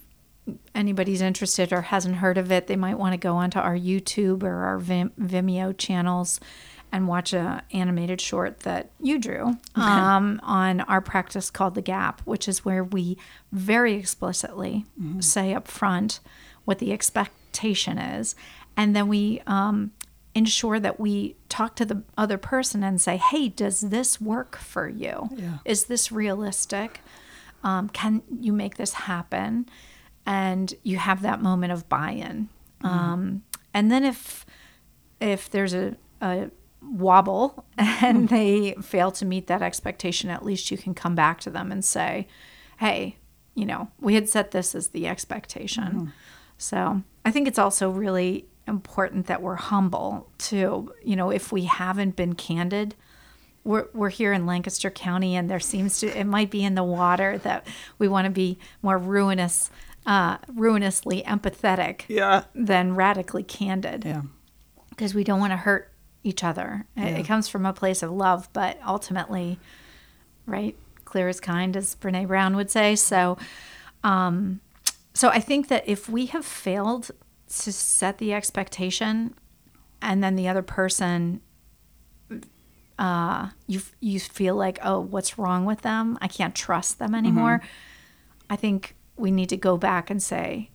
anybody's 0.76 1.22
interested 1.22 1.72
or 1.72 1.82
hasn't 1.82 2.16
heard 2.16 2.38
of 2.38 2.52
it, 2.52 2.68
they 2.68 2.76
might 2.76 2.98
want 2.98 3.14
to 3.14 3.18
go 3.18 3.36
onto 3.36 3.60
our 3.60 3.78
YouTube 3.78 4.44
or 4.44 4.56
our 4.66 4.80
Vimeo 4.80 5.78
channels 5.78 6.40
and 6.92 7.08
watch 7.08 7.34
a 7.34 7.64
animated 7.72 8.22
short 8.22 8.60
that 8.62 8.92
you 9.00 9.18
drew 9.18 9.58
um, 9.76 10.40
on 10.44 10.82
our 10.82 11.02
practice 11.02 11.50
called 11.50 11.74
the 11.74 11.82
Gap, 11.82 12.22
which 12.24 12.48
is 12.48 12.64
where 12.64 12.84
we 12.84 13.18
very 13.52 13.96
explicitly 13.96 14.86
say 15.20 15.54
up 15.56 15.68
front 15.68 16.20
what 16.66 16.78
the 16.78 16.94
expectation 16.94 17.98
is, 17.98 18.36
and 18.78 18.96
then 18.96 19.08
we 19.08 19.42
um, 19.48 19.92
ensure 20.36 20.80
that 20.80 21.00
we 21.00 21.36
talk 21.50 21.76
to 21.76 21.86
the 21.86 22.04
other 22.16 22.38
person 22.38 22.84
and 22.84 23.02
say, 23.02 23.18
"Hey, 23.18 23.50
does 23.50 23.82
this 23.82 24.22
work 24.22 24.56
for 24.58 24.88
you? 24.88 25.30
Yeah. 25.36 25.58
Is 25.66 25.86
this 25.86 26.12
realistic? 26.12 27.02
Um, 27.64 27.90
can 27.90 28.22
you 28.40 28.54
make 28.54 28.78
this 28.78 28.94
happen?" 28.94 29.66
And 30.26 30.74
you 30.84 30.98
have 30.98 31.22
that 31.22 31.42
moment 31.42 31.74
of 31.74 31.90
buy-in. 31.90 32.50
Mm-hmm. 32.82 32.88
Um, 32.88 33.44
and 33.74 33.92
then 33.92 34.04
if 34.04 34.46
if 35.20 35.50
there's 35.50 35.74
a, 35.74 35.96
a 36.22 36.50
wobble 36.82 37.66
and 37.78 38.30
mm-hmm. 38.30 38.36
they 38.36 38.76
fail 38.82 39.12
to 39.12 39.26
meet 39.26 39.48
that 39.48 39.62
expectation, 39.62 40.30
at 40.30 40.46
least 40.46 40.72
you 40.72 40.78
can 40.78 40.94
come 40.94 41.16
back 41.16 41.40
to 41.42 41.50
them 41.50 41.72
and 41.72 41.84
say, 41.84 42.28
"Hey, 42.78 43.18
you 43.56 43.66
know, 43.66 43.90
we 44.00 44.16
had 44.16 44.30
set 44.30 44.52
this 44.52 44.76
as 44.76 44.90
the 44.90 45.08
expectation." 45.08 45.84
Mm-hmm. 45.84 46.06
So 46.58 47.02
I 47.26 47.32
think 47.32 47.48
it's 47.48 47.60
also 47.60 47.90
really 47.90 48.46
important 48.68 49.28
that 49.28 49.42
we're 49.42 49.56
humble 49.56 50.30
too. 50.38 50.94
You 51.04 51.16
know, 51.16 51.30
if 51.30 51.52
we 51.52 51.66
haven't 51.66 52.16
been 52.16 52.36
candid, 52.36 52.96
we're, 53.64 53.88
we're 53.94 54.10
here 54.10 54.34
in 54.34 54.46
Lancaster 54.46 54.90
County, 54.90 55.36
and 55.36 55.50
there 55.50 55.60
seems 55.60 56.00
to 56.00 56.08
it 56.18 56.26
might 56.26 56.52
be 56.52 56.64
in 56.64 56.76
the 56.76 56.84
water 56.84 57.38
that 57.40 57.66
we 57.98 58.08
want 58.08 58.26
to 58.26 58.32
be 58.32 58.58
more 58.82 58.98
ruinous, 58.98 59.70
uh, 60.06 60.38
ruinously 60.54 61.24
empathetic 61.24 62.04
Yeah. 62.08 62.44
than 62.54 62.96
radically 62.96 63.44
candid 63.44 64.04
Yeah. 64.06 64.22
because 64.90 65.14
we 65.14 65.24
don't 65.24 65.40
want 65.40 65.52
to 65.52 65.58
hurt 65.58 65.92
each 66.24 66.44
other. 66.44 66.86
It, 66.96 67.02
Yeah. 67.02 67.08
it 67.20 67.24
comes 67.28 67.48
from 67.48 67.66
a 67.66 67.74
place 67.74 68.04
of 68.04 68.12
love, 68.12 68.50
but 68.54 68.80
ultimately, 68.86 69.60
right, 70.46 70.76
clear 71.06 71.28
as 71.30 71.40
kind, 71.40 71.76
as 71.78 71.96
Brene 71.96 72.28
Brown 72.28 72.56
would 72.56 72.70
say. 72.72 72.96
So, 72.96 73.38
um, 74.04 74.60
so 75.14 75.30
I 75.30 75.40
think 75.40 75.68
that 75.68 75.84
if 75.88 76.10
we 76.10 76.26
have 76.28 76.46
failed 76.46 77.12
to 77.60 77.72
set 77.72 78.18
the 78.18 78.34
expectation, 78.34 79.36
and 80.02 80.24
then 80.24 80.36
the 80.36 80.48
other 80.48 80.62
person, 80.64 81.40
uh, 83.00 83.50
you 83.68 83.82
you 84.00 84.20
feel 84.20 84.56
like, 84.56 84.80
oh, 84.84 85.00
what's 85.00 85.38
wrong 85.38 85.66
with 85.66 85.82
them? 85.82 86.18
I 86.22 86.28
can't 86.28 86.54
trust 86.56 87.00
them 87.00 87.16
anymore. 87.16 87.62
I 88.50 88.56
think 88.56 88.96
we 89.24 89.32
need 89.32 89.48
to 89.50 89.58
go 89.58 89.78
back 89.78 90.10
and 90.10 90.22
say, 90.22 90.70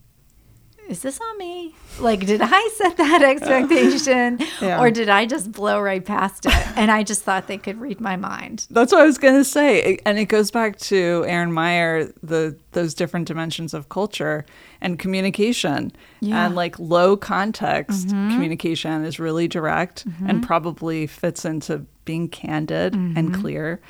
is 0.89 1.03
this 1.03 1.21
on 1.21 1.37
me? 1.37 1.75
Like, 2.01 2.25
did 2.25 2.41
I 2.43 2.71
set 2.77 2.97
that 2.97 3.23
expectation 3.35 4.39
Yeah. 4.63 4.81
or 4.81 4.91
did 4.91 5.11
I 5.11 5.27
just 5.27 5.53
blow 5.53 5.79
right 5.83 6.03
past 6.03 6.47
it? 6.47 6.55
And 6.79 6.91
I 6.91 7.03
just 7.03 7.23
thought 7.23 7.47
they 7.47 7.59
could 7.59 7.79
read 7.79 8.01
my 8.01 8.17
mind. 8.17 8.67
That's 8.71 8.93
what 8.93 9.03
I 9.03 9.05
was 9.05 9.19
going 9.19 9.35
to 9.35 9.45
say, 9.45 9.99
and 10.07 10.17
it 10.19 10.27
goes 10.27 10.51
back 10.51 10.79
to 10.93 11.25
Erin 11.27 11.53
Meyer, 11.53 12.11
the 12.23 12.57
those 12.73 12.95
different 12.95 13.27
dimensions 13.29 13.75
of 13.75 13.89
culture 13.89 14.47
and 14.81 14.99
communication, 14.99 15.93
Yeah. 16.21 16.29
Mm-hmm. 16.37 16.47
and 16.47 16.55
like 16.55 16.79
low 16.79 17.17
context 17.19 18.09
communication 18.09 19.05
is 19.05 19.19
really 19.21 19.47
direct 19.49 20.07
and 20.27 20.43
probably 20.43 21.07
fits 21.07 21.45
into 21.45 21.85
being 22.07 22.29
candid 22.29 22.95
Mm-hmm. 22.95 23.19
and 23.19 23.35
clear, 23.35 23.81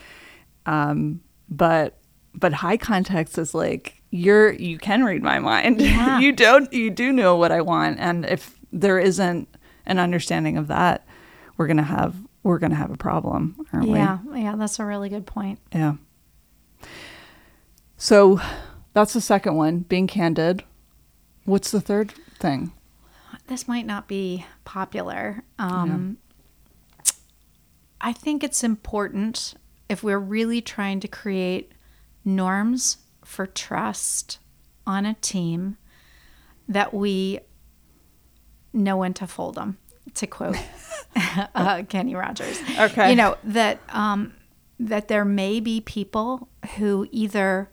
um, 0.67 1.21
but 1.49 1.99
but 2.35 2.53
high 2.55 2.77
context 2.79 3.39
is 3.39 3.55
like 3.55 3.98
you're 4.11 4.53
you 4.53 4.79
can 4.79 5.05
read 5.05 5.23
my 5.23 5.39
mind. 5.39 5.81
Yeah. 5.89 6.19
you 6.19 6.33
don't 6.33 6.73
you 6.73 6.91
do 6.91 7.13
know 7.13 7.37
what 7.37 7.53
I 7.53 7.61
want, 7.61 7.99
and 7.99 8.25
if 8.27 8.59
there 8.73 8.99
isn't 8.99 9.49
an 9.87 9.99
understanding 9.99 10.57
of 10.57 10.69
that, 10.69 11.07
we're 11.57 11.67
gonna 11.67 11.83
have 11.83 12.15
we're 12.43 12.59
gonna 12.59 12.75
have 12.75 12.91
a 12.91 12.97
problem, 12.97 13.57
aren't 13.73 13.89
we? 13.89 13.95
Yeah, 13.99 14.19
yeah, 14.35 14.57
that's 14.57 14.79
a 14.79 14.85
really 14.85 15.09
good 15.09 15.27
point. 15.27 15.59
Yeah. 15.73 15.95
So 17.97 18.41
that's 18.93 19.13
the 19.13 19.21
second 19.21 19.57
one, 19.57 19.81
being 19.81 20.07
candid. 20.07 20.63
What's 21.45 21.71
the 21.71 21.81
third 21.81 22.13
thing? 22.39 22.73
This 23.49 23.67
might 23.67 23.87
not 23.87 24.07
be 24.09 24.45
popular. 24.65 25.43
Um, 25.59 26.19
I 28.01 28.13
think 28.13 28.45
it's 28.45 28.63
important 28.63 29.55
if 29.89 30.03
we're 30.03 30.19
really 30.19 30.61
trying 30.61 31.01
to 31.01 31.09
create 31.09 31.73
norms 32.25 32.99
for 33.29 33.47
trust 33.47 34.39
on 34.87 35.05
a 35.05 35.13
team 35.13 35.77
that 36.67 36.95
we 36.95 37.39
know 38.73 38.97
when 38.97 39.13
to 39.13 39.27
fold 39.27 39.55
them, 39.55 39.77
to 40.15 40.27
quote 40.27 40.57
uh, 41.55 41.83
Kenny 41.91 42.15
Rogers. 42.15 42.59
Okay. 42.79 43.11
You 43.11 43.17
know, 43.17 43.37
that, 43.45 43.81
um, 43.91 44.33
that 44.81 45.09
there 45.09 45.27
may 45.27 45.61
be 45.61 45.83
people 45.83 46.49
who 46.77 47.07
either 47.11 47.71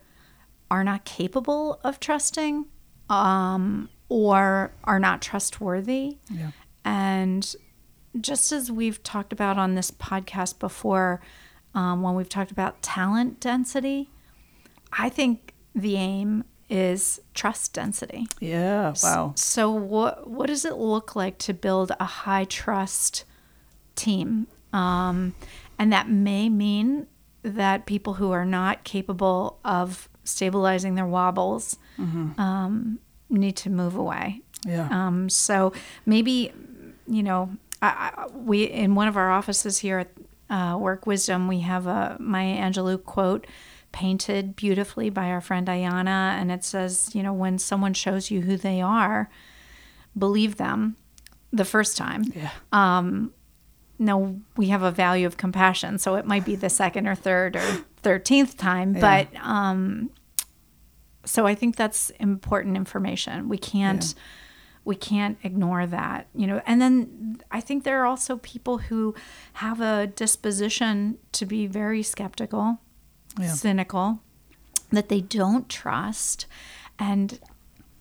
are 0.70 0.84
not 0.84 1.06
capable 1.06 1.80
of 1.82 2.00
trusting 2.00 2.66
um, 3.08 3.88
or 4.10 4.72
are 4.84 5.00
not 5.00 5.22
trustworthy. 5.22 6.18
Yeah. 6.30 6.50
And 6.84 7.56
just 8.20 8.52
as 8.52 8.70
we've 8.70 9.02
talked 9.02 9.32
about 9.32 9.56
on 9.56 9.74
this 9.74 9.90
podcast 9.90 10.58
before, 10.58 11.22
um, 11.74 12.02
when 12.02 12.14
we've 12.14 12.28
talked 12.28 12.50
about 12.50 12.82
talent 12.82 13.40
density, 13.40 14.10
I 14.92 15.08
think 15.08 15.54
the 15.74 15.96
aim 15.96 16.44
is 16.68 17.20
trust 17.34 17.74
density. 17.74 18.26
Yeah. 18.40 18.94
Wow. 19.02 19.32
So 19.36 19.70
what 19.70 20.28
what 20.28 20.46
does 20.46 20.64
it 20.64 20.74
look 20.76 21.14
like 21.14 21.38
to 21.38 21.54
build 21.54 21.92
a 22.00 22.04
high 22.04 22.44
trust 22.44 23.24
team? 23.94 24.48
Um, 24.72 25.34
and 25.78 25.92
that 25.92 26.08
may 26.08 26.48
mean 26.48 27.06
that 27.42 27.86
people 27.86 28.14
who 28.14 28.32
are 28.32 28.44
not 28.44 28.82
capable 28.84 29.60
of 29.64 30.08
stabilizing 30.24 30.96
their 30.96 31.06
wobbles 31.06 31.76
um, 31.98 32.98
need 33.30 33.56
to 33.56 33.70
move 33.70 33.94
away. 33.94 34.42
Yeah. 34.66 34.88
Um, 34.90 35.28
so 35.28 35.72
maybe, 36.04 36.52
you 37.06 37.22
know, 37.22 37.56
I, 37.80 38.12
I, 38.16 38.26
we 38.34 38.64
in 38.64 38.96
one 38.96 39.06
of 39.06 39.16
our 39.16 39.30
offices 39.30 39.78
here 39.78 40.00
at 40.00 40.10
uh, 40.50 40.76
Work 40.76 41.06
Wisdom, 41.06 41.46
we 41.46 41.60
have 41.60 41.86
a 41.86 42.16
Maya 42.18 42.56
Angelou 42.56 43.02
quote 43.02 43.46
painted 43.96 44.54
beautifully 44.56 45.08
by 45.08 45.28
our 45.30 45.40
friend 45.40 45.66
Ayana, 45.68 46.36
and 46.38 46.52
it 46.52 46.62
says, 46.64 47.10
you 47.14 47.22
know, 47.22 47.32
when 47.32 47.58
someone 47.58 47.94
shows 47.94 48.30
you 48.30 48.42
who 48.42 48.56
they 48.58 48.82
are, 48.82 49.30
believe 50.16 50.56
them 50.58 50.96
the 51.50 51.64
first 51.64 51.96
time. 51.96 52.22
yeah. 52.34 52.50
No, 53.98 54.38
we 54.58 54.66
have 54.68 54.82
a 54.82 54.90
value 54.90 55.26
of 55.26 55.38
compassion, 55.38 55.96
so 55.98 56.16
it 56.16 56.26
might 56.26 56.44
be 56.44 56.54
the 56.54 56.68
second 56.68 57.06
or 57.06 57.14
third 57.14 57.56
or 57.56 57.62
thirteenth 58.02 58.58
time, 58.58 58.92
Yeah. 58.94 59.00
but 59.00 59.40
um, 59.42 60.10
so 61.24 61.46
I 61.46 61.54
think 61.54 61.76
that's 61.76 62.10
important 62.20 62.76
information. 62.76 63.48
We 63.48 63.56
can't 63.56 64.14
we 64.84 64.96
can't 64.96 65.38
ignore 65.42 65.86
that, 65.86 66.26
you 66.34 66.46
know. 66.46 66.60
And 66.66 66.80
then 66.82 67.38
I 67.50 67.60
think 67.62 67.84
there 67.84 68.02
are 68.02 68.06
also 68.06 68.36
people 68.36 68.76
who 68.88 69.14
have 69.54 69.80
a 69.80 70.06
disposition 70.08 71.16
to 71.32 71.46
be 71.46 71.66
very 71.66 72.02
skeptical, 72.02 72.78
Yeah. 73.38 73.52
cynical, 73.52 74.20
that 74.90 75.08
they 75.08 75.20
don't 75.20 75.68
trust, 75.68 76.46
and 76.98 77.38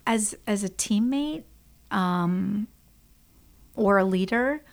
as 0.08 0.36
as 0.48 0.64
a 0.64 0.70
teammate 0.70 1.44
um, 1.92 2.68
or 3.76 3.98
a 3.98 4.06
leader, 4.06 4.64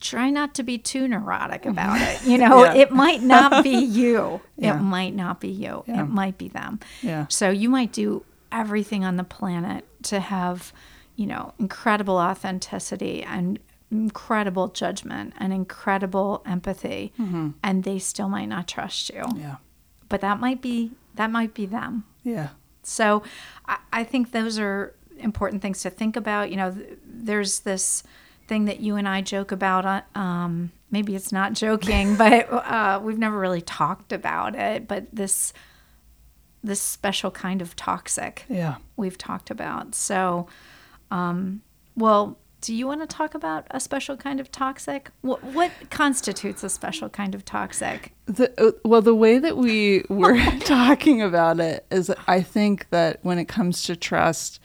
try 0.00 0.30
not 0.30 0.54
to 0.54 0.62
be 0.62 0.78
too 0.78 1.06
neurotic 1.08 1.66
about 1.66 2.00
it. 2.00 2.22
You 2.24 2.38
know, 2.38 2.64
Yeah. 2.64 2.74
it 2.74 2.90
might 2.90 3.22
not 3.22 3.62
be 3.62 3.70
you. 4.00 4.40
Yeah. 4.56 4.76
It 4.76 4.82
might 4.82 5.14
not 5.14 5.40
be 5.40 5.48
you. 5.48 5.84
It 5.86 6.04
might 6.04 6.38
be 6.38 6.48
them. 6.48 6.80
Yeah. 7.02 7.26
So 7.28 7.50
you 7.50 7.68
might 7.68 7.92
do 7.92 8.24
everything 8.52 9.04
on 9.04 9.16
the 9.16 9.24
planet 9.24 9.86
to 10.04 10.20
have, 10.20 10.72
you 11.16 11.26
know, 11.26 11.52
incredible 11.58 12.16
authenticity 12.16 13.22
and 13.22 13.58
incredible 13.90 14.68
judgment 14.68 15.34
and 15.38 15.52
incredible 15.52 16.42
empathy, 16.46 17.12
and 17.62 17.84
they 17.84 17.98
still 17.98 18.28
might 18.28 18.46
not 18.46 18.68
trust 18.68 19.10
you. 19.10 19.24
Yeah. 19.36 19.56
But 20.08 20.20
that 20.20 20.40
might 20.40 20.60
be 20.62 20.92
that 21.14 21.30
might 21.30 21.54
be 21.54 21.66
them. 21.66 22.04
Yeah. 22.22 22.48
So 22.82 23.22
I, 23.66 23.78
I 23.92 24.04
think 24.04 24.32
those 24.32 24.58
are 24.58 24.94
important 25.18 25.60
things 25.62 25.82
to 25.82 25.90
think 25.90 26.16
about. 26.16 26.50
You 26.50 26.56
know, 26.56 26.70
th- 26.72 26.98
there's 27.04 27.60
this 27.60 28.02
thing 28.46 28.64
that 28.64 28.80
you 28.80 28.96
and 28.96 29.06
I 29.08 29.20
joke 29.20 29.52
about. 29.52 29.84
uh, 29.84 30.02
Um, 30.18 30.72
maybe 30.90 31.14
it's 31.14 31.30
not 31.32 31.52
joking, 31.52 32.16
but 32.24 32.50
uh, 32.52 33.00
we've 33.02 33.18
never 33.18 33.38
really 33.38 33.60
talked 33.60 34.12
about 34.12 34.54
it. 34.54 34.88
But 34.88 35.06
this 35.12 35.52
this 36.62 36.80
special 36.80 37.30
kind 37.30 37.62
of 37.62 37.74
toxic 37.74 38.44
Yeah. 38.48 38.76
we've 38.96 39.16
talked 39.16 39.50
about. 39.50 39.94
So, 39.94 40.46
um, 41.10 41.62
well, 41.96 42.36
do 42.60 42.74
you 42.74 42.86
want 42.86 43.00
to 43.00 43.06
talk 43.06 43.34
about 43.34 43.66
a 43.70 43.80
special 43.80 44.16
kind 44.16 44.40
of 44.40 44.52
toxic? 44.52 45.10
What, 45.22 45.42
what 45.42 45.70
constitutes 45.90 46.62
a 46.62 46.68
special 46.68 47.08
kind 47.08 47.34
of 47.34 47.44
toxic? 47.44 48.12
The, 48.26 48.52
uh, 48.60 48.72
well, 48.84 49.02
the 49.02 49.14
way 49.14 49.38
that 49.38 49.56
we 49.56 50.04
were 50.08 50.38
talking 50.60 51.22
about 51.22 51.60
it 51.60 51.86
is, 51.90 52.12
I 52.26 52.42
think 52.42 52.88
that 52.90 53.18
when 53.22 53.38
it 53.38 53.48
comes 53.48 53.82
to 53.84 53.96
trust, 53.96 54.60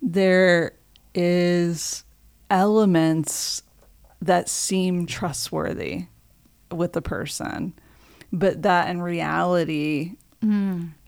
there 0.00 0.72
is 1.14 2.04
elements 2.50 3.62
that 4.22 4.48
seem 4.48 5.06
trustworthy 5.06 6.06
with 6.70 6.92
the 6.92 7.02
person, 7.02 7.74
but 8.32 8.62
that 8.62 8.88
in 8.88 9.02
reality, 9.02 10.16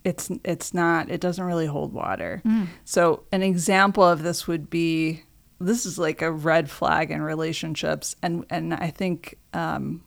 it's 0.04 0.30
it's 0.44 0.74
not. 0.74 1.10
It 1.10 1.20
doesn't 1.20 1.44
really 1.44 1.66
hold 1.66 1.92
water. 1.92 2.42
So 2.84 3.22
an 3.32 3.42
example 3.42 4.04
of 4.04 4.22
this 4.22 4.46
would 4.46 4.68
be 4.68 5.22
this 5.62 5.86
is 5.86 5.98
like 5.98 6.22
a 6.22 6.30
red 6.30 6.70
flag 6.70 7.10
in 7.10 7.22
relationships, 7.22 8.16
and 8.22 8.44
and 8.50 8.74
I 8.74 8.90
think 8.90 9.38
um, 9.52 10.02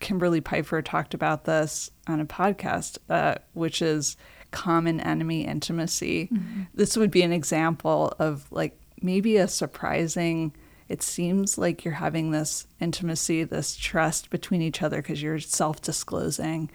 Kimberly 0.00 0.40
Piper 0.40 0.82
talked 0.82 1.14
about 1.14 1.44
this 1.44 1.90
on 2.06 2.20
a 2.20 2.26
podcast, 2.26 2.98
uh, 3.08 3.36
which 3.52 3.82
is 3.82 4.16
common 4.50 5.00
enemy 5.00 5.44
intimacy. 5.44 6.30
This 6.74 6.96
would 6.96 7.10
be 7.10 7.22
an 7.22 7.32
example 7.32 8.14
of 8.18 8.50
like 8.50 8.78
maybe 9.02 9.36
a 9.36 9.48
surprising. 9.48 10.54
It 10.88 11.02
seems 11.02 11.58
like 11.58 11.84
you're 11.84 11.94
having 11.94 12.30
this 12.30 12.66
intimacy, 12.80 13.44
this 13.44 13.76
trust 13.76 14.30
between 14.30 14.62
each 14.62 14.82
other 14.82 15.02
because 15.02 15.22
you're 15.22 15.40
self 15.40 15.82
disclosing. 15.82 16.70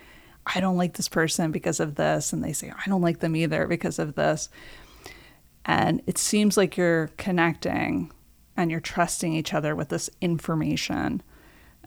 I 0.45 0.59
don't 0.59 0.77
like 0.77 0.93
this 0.93 1.07
person 1.07 1.51
because 1.51 1.79
of 1.79 1.95
this. 1.95 2.33
And 2.33 2.43
they 2.43 2.53
say, 2.53 2.71
I 2.71 2.89
don't 2.89 3.01
like 3.01 3.19
them 3.19 3.35
either 3.35 3.67
because 3.67 3.99
of 3.99 4.15
this. 4.15 4.49
And 5.65 6.01
it 6.07 6.17
seems 6.17 6.57
like 6.57 6.75
you're 6.77 7.07
connecting 7.17 8.11
and 8.57 8.71
you're 8.71 8.79
trusting 8.79 9.33
each 9.33 9.53
other 9.53 9.75
with 9.75 9.89
this 9.89 10.09
information. 10.21 11.21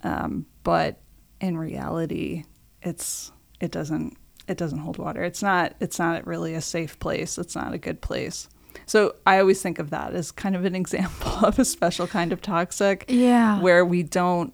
Um, 0.03 0.47
but 0.63 1.01
in 1.41 1.57
reality, 1.57 2.45
it's 2.83 3.33
it 3.61 3.71
doesn't 3.71 4.17
it 4.47 4.57
doesn't 4.59 4.79
hold 4.79 4.99
water. 4.99 5.23
It's 5.23 5.43
not 5.43 5.75
it's 5.81 5.99
not 5.99 6.27
really 6.27 6.55
a 6.55 6.61
safe 6.61 6.99
place. 7.01 7.39
It's 7.39 7.55
not 7.57 7.73
a 7.73 7.79
good 7.79 8.01
place. 8.01 8.49
So 8.87 9.15
I 9.25 9.39
always 9.39 9.63
think 9.63 9.79
of 9.79 9.91
that 9.91 10.15
as 10.15 10.31
kind 10.33 10.55
of 10.57 10.65
an 10.65 10.75
example 10.83 11.45
of 11.47 11.59
a 11.59 11.65
special 11.65 12.07
kind 12.07 12.33
of 12.33 12.41
toxic 12.43 13.05
Yeah. 13.09 13.61
where 13.61 13.85
we 13.85 14.03
don't 14.03 14.53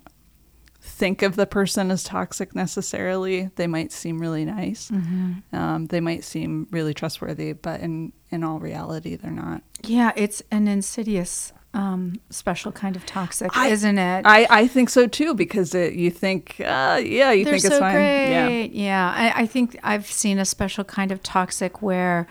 think 0.81 1.23
of 1.23 1.37
the 1.37 1.47
person 1.47 1.91
as 1.91 2.03
toxic 2.05 2.55
necessarily. 2.55 3.51
They 3.57 3.67
might 3.67 3.93
seem 3.93 4.19
really 4.19 4.45
nice. 4.45 4.91
Um, 4.91 5.87
they 5.91 6.01
might 6.01 6.25
seem 6.25 6.67
really 6.71 6.95
trustworthy, 6.95 7.53
but 7.53 7.81
in 7.81 8.13
in 8.31 8.45
all 8.45 8.59
reality, 8.61 9.17
they're 9.17 9.31
not. 9.31 9.63
Yeah, 9.85 10.13
it's 10.17 10.41
an 10.53 10.69
insidious, 10.69 11.53
um, 11.75 12.21
special 12.31 12.71
kind 12.73 12.95
of 12.97 13.05
toxic, 13.05 13.51
I- 13.57 13.69
isn't 13.69 13.99
it? 13.99 14.23
I, 14.25 14.47
I 14.49 14.67
think 14.69 14.89
so 14.89 15.07
too 15.09 15.35
because 15.35 15.75
it, 15.75 15.95
you 15.95 16.11
think, 16.11 16.57
uh, 16.61 17.01
yeah, 17.05 17.33
you 17.33 17.45
They're 17.45 17.55
think 17.55 17.65
it's 17.65 17.75
so 17.75 17.81
fine. 17.81 17.95
Yeah. 17.97 18.47
great. 18.47 18.73
Yeah, 18.73 19.13
I, 19.17 19.43
I 19.43 19.47
think 19.47 19.77
I've 19.83 20.07
seen 20.07 20.39
a 20.39 20.45
special 20.45 20.85
kind 20.85 21.11
of 21.13 21.23
toxic 21.25 21.83
where 21.83 22.29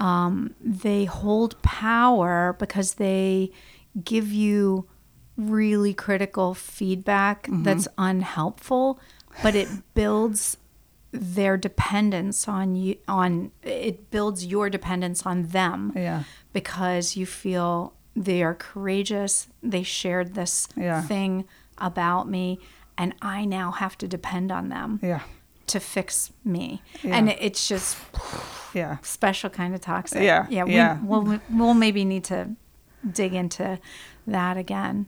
um, 0.00 0.54
they 0.60 1.06
hold 1.06 1.60
power 1.62 2.54
because 2.58 2.94
they 2.94 3.50
give 4.04 4.30
you 4.30 4.86
really 5.38 5.94
critical 5.94 6.52
feedback 6.54 7.44
Mm-hmm. 7.46 7.62
that's 7.62 7.88
unhelpful, 7.96 8.98
but 9.42 9.54
it 9.54 9.68
builds 9.94 10.56
their 11.12 11.56
dependence 11.56 12.46
on 12.48 12.74
you 12.76 12.96
on 13.08 13.50
it 13.62 14.10
builds 14.10 14.44
your 14.44 14.68
dependence 14.68 15.24
on 15.24 15.44
them 15.44 15.92
Yeah. 15.96 16.24
because 16.52 17.16
you 17.16 17.24
feel 17.24 17.94
they 18.14 18.42
are 18.42 18.54
courageous. 18.54 19.46
They 19.62 19.82
shared 19.84 20.34
this 20.34 20.68
Yeah. 20.76 21.00
thing 21.02 21.44
about 21.78 22.28
me, 22.28 22.58
and 22.98 23.14
I 23.22 23.44
now 23.46 23.70
have 23.70 23.96
to 23.98 24.08
depend 24.08 24.50
on 24.52 24.68
them 24.68 24.98
Yeah. 25.02 25.20
to 25.68 25.78
fix 25.80 26.30
me. 26.44 26.82
Yeah. 27.02 27.16
And 27.16 27.30
it's 27.30 27.66
just 27.68 27.96
Yeah. 28.74 28.96
special 29.02 29.48
kind 29.50 29.74
of 29.74 29.80
toxic. 29.80 30.22
Yeah, 30.22 30.46
yeah. 30.50 30.64
We, 30.64 30.74
yeah. 30.74 30.98
We'll 31.02 31.40
we'll 31.48 31.74
maybe 31.74 32.04
need 32.04 32.24
to 32.24 32.50
dig 33.12 33.32
into 33.32 33.78
that 34.32 34.56
again. 34.56 35.06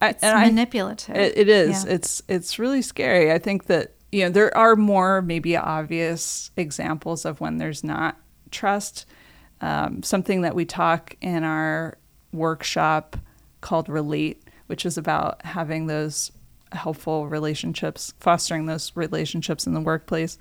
I, 0.00 0.10
It's 0.10 0.24
I- 0.24 0.46
manipulative. 0.46 1.16
It, 1.16 1.36
it 1.36 1.48
is. 1.48 1.84
Yeah. 1.84 1.92
It's 1.92 2.22
it's 2.28 2.58
really 2.58 2.82
scary. 2.82 3.32
I 3.32 3.38
think 3.38 3.66
that 3.66 3.94
you 4.12 4.24
know 4.24 4.30
there 4.30 4.56
are 4.56 4.76
more 4.76 5.22
maybe 5.22 5.56
obvious 5.56 6.50
examples 6.56 7.24
of 7.24 7.40
when 7.40 7.58
there's 7.58 7.84
not 7.84 8.16
trust. 8.50 9.06
Um, 9.60 10.02
something 10.02 10.40
that 10.40 10.54
we 10.54 10.64
talk 10.64 11.16
in 11.20 11.44
our 11.44 11.98
workshop 12.32 13.16
called 13.60 13.88
Relate, 13.90 14.42
which 14.68 14.86
is 14.86 14.96
about 14.96 15.44
having 15.44 15.86
those 15.86 16.32
helpful 16.72 17.28
relationships, 17.28 18.14
fostering 18.20 18.64
those 18.66 18.92
relationships 18.94 19.66
in 19.66 19.74
the 19.74 19.80
workplace. 19.80 20.38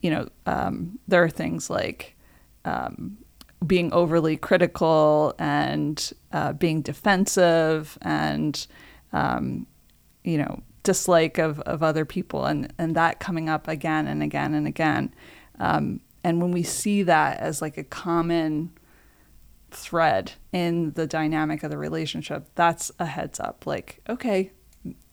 You 0.00 0.10
know, 0.10 0.28
um, 0.46 0.98
there 1.06 1.22
are 1.22 1.30
things 1.30 1.70
like 1.70 2.16
um, 2.64 3.18
being 3.66 3.92
overly 3.92 4.36
critical 4.36 5.34
and 5.38 6.12
uh, 6.32 6.52
being 6.52 6.80
defensive 6.82 7.98
and 8.02 8.66
um, 9.12 9.66
you 10.24 10.38
know 10.38 10.62
dislike 10.82 11.38
of, 11.38 11.60
of 11.60 11.82
other 11.82 12.04
people 12.04 12.46
and, 12.46 12.72
and 12.78 12.94
that 12.94 13.20
coming 13.20 13.48
up 13.48 13.68
again 13.68 14.06
and 14.06 14.22
again 14.22 14.54
and 14.54 14.66
again. 14.66 15.14
Um, 15.58 16.00
and 16.24 16.40
when 16.40 16.52
we 16.52 16.62
see 16.62 17.02
that 17.02 17.38
as 17.40 17.60
like 17.60 17.76
a 17.76 17.84
common 17.84 18.72
thread 19.70 20.32
in 20.52 20.92
the 20.92 21.06
dynamic 21.06 21.62
of 21.62 21.70
the 21.70 21.76
relationship 21.76 22.48
that's 22.54 22.90
a 22.98 23.04
heads 23.04 23.38
up 23.38 23.66
like 23.66 24.00
okay 24.08 24.50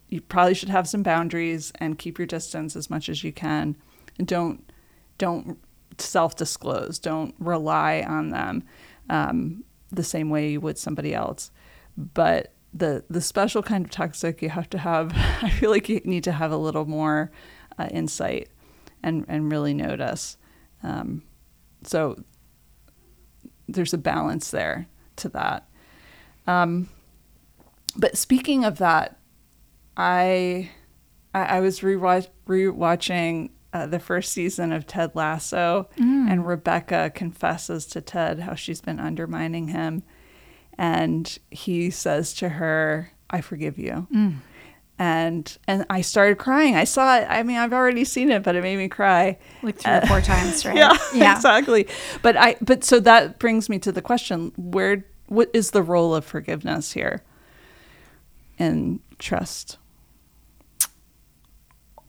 you 0.09 0.21
probably 0.21 0.53
should 0.53 0.69
have 0.69 0.87
some 0.87 1.03
boundaries 1.03 1.71
and 1.75 1.97
keep 1.97 2.17
your 2.17 2.27
distance 2.27 2.75
as 2.75 2.89
much 2.89 3.09
as 3.09 3.23
you 3.23 3.31
can. 3.31 3.75
And 4.17 4.27
don't 4.27 4.71
don't 5.17 5.57
self-disclose. 5.97 6.99
Don't 6.99 7.35
rely 7.39 8.03
on 8.07 8.29
them 8.29 8.63
um, 9.09 9.63
the 9.91 10.03
same 10.03 10.29
way 10.29 10.49
you 10.49 10.61
would 10.61 10.77
somebody 10.77 11.13
else. 11.13 11.51
But 11.97 12.53
the 12.73 13.05
the 13.09 13.21
special 13.21 13.63
kind 13.63 13.85
of 13.85 13.91
toxic 13.91 14.41
you 14.41 14.49
have 14.49 14.69
to 14.69 14.77
have 14.77 15.13
i 15.41 15.49
feel 15.49 15.71
like 15.71 15.87
you 15.87 16.01
need 16.03 16.25
to 16.25 16.33
have 16.33 16.51
a 16.51 16.57
little 16.57 16.85
more 16.85 17.31
uh, 17.79 17.87
insight 17.91 18.49
and 19.01 19.25
and 19.27 19.51
really 19.51 19.73
notice. 19.73 20.37
Um, 20.83 21.23
so 21.83 22.21
there's 23.67 23.93
a 23.93 23.97
balance 23.97 24.51
there 24.51 24.87
to 25.15 25.29
that. 25.29 25.67
Um, 26.47 26.89
but 27.95 28.17
speaking 28.17 28.65
of 28.65 28.77
that 28.79 29.17
i 29.97 30.69
i, 31.33 31.43
I 31.43 31.59
was 31.61 31.79
rewatch, 31.79 32.27
rewatching 32.47 33.51
uh, 33.75 33.85
the 33.85 33.99
first 33.99 34.31
season 34.31 34.71
of 34.71 34.87
ted 34.87 35.11
lasso 35.15 35.89
mm. 35.97 36.31
and 36.31 36.47
rebecca 36.47 37.11
confesses 37.13 37.85
to 37.85 38.01
ted 38.01 38.39
how 38.39 38.55
she's 38.55 38.81
been 38.81 38.99
undermining 38.99 39.67
him 39.69 40.03
and 40.77 41.37
he 41.51 41.89
says 41.89 42.33
to 42.35 42.49
her, 42.49 43.11
"I 43.29 43.41
forgive 43.41 43.77
you." 43.77 44.07
Mm. 44.13 44.35
And 44.97 45.57
and 45.67 45.85
I 45.89 46.01
started 46.01 46.37
crying. 46.37 46.75
I 46.75 46.85
saw 46.85 47.17
it. 47.17 47.27
I 47.29 47.43
mean, 47.43 47.57
I've 47.57 47.73
already 47.73 48.05
seen 48.05 48.29
it, 48.29 48.43
but 48.43 48.55
it 48.55 48.63
made 48.63 48.77
me 48.77 48.87
cry. 48.87 49.37
Like 49.61 49.79
three 49.79 49.93
or 49.93 50.01
four 50.01 50.17
uh, 50.17 50.21
times, 50.21 50.65
right? 50.65 50.75
Yeah, 50.75 51.33
exactly. 51.35 51.87
But 52.21 52.37
I 52.37 52.55
but 52.61 52.83
so 52.83 52.99
that 53.01 53.39
brings 53.39 53.69
me 53.69 53.79
to 53.79 53.91
the 53.91 54.01
question: 54.01 54.51
Where 54.55 55.05
what 55.27 55.49
is 55.53 55.71
the 55.71 55.83
role 55.83 56.15
of 56.15 56.25
forgiveness 56.25 56.93
here? 56.93 57.23
And 58.57 59.01
trust. 59.19 59.77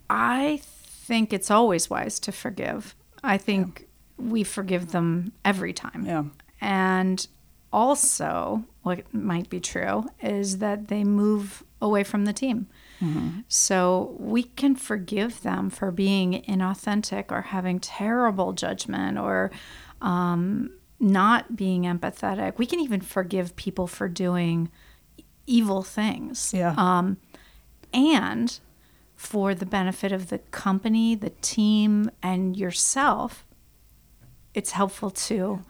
I 0.09 0.61
think 1.07 1.33
it's 1.33 1.51
always 1.51 1.89
wise 1.89 2.19
to 2.21 2.33
forgive. 2.33 2.95
I 3.23 3.39
think 3.39 3.89
we 4.19 4.45
forgive 4.45 4.93
them 4.93 5.33
every 5.45 5.73
time. 5.73 6.05
Yeah. 6.05 6.25
And 6.61 7.27
also, 7.73 8.65
what 8.83 9.13
might 9.13 9.51
be 9.51 9.61
true 9.61 10.07
is 10.23 10.59
that 10.59 10.89
they 10.89 11.05
move 11.05 11.63
away 11.81 12.03
from 12.05 12.25
the 12.25 12.33
team. 12.33 12.69
So 13.49 14.17
we 14.19 14.45
can 14.45 14.75
forgive 14.75 15.43
them 15.43 15.71
for 15.71 15.91
being 15.91 16.43
inauthentic 16.49 17.31
or 17.31 17.43
having 17.43 17.79
terrible 17.79 18.53
judgment 18.53 19.19
or 19.19 19.51
um, 20.01 20.71
not 20.99 21.57
being 21.57 21.83
empathetic. 21.83 22.57
We 22.57 22.67
can 22.67 22.81
even 22.81 23.03
forgive 23.03 23.55
people 23.57 23.87
for 23.87 24.09
doing 24.09 24.71
evil 25.47 25.83
things. 25.83 26.55
Yeah. 26.55 26.75
Um, 26.79 27.19
and 27.93 28.59
for 29.17 29.55
the 29.55 29.67
benefit 29.67 30.13
of 30.13 30.29
the 30.29 30.39
company, 30.39 31.15
the 31.15 31.31
team, 31.41 32.11
and 32.23 32.57
yourself, 32.57 33.45
it's 34.55 34.73
helpful 34.73 35.11
to 35.11 35.61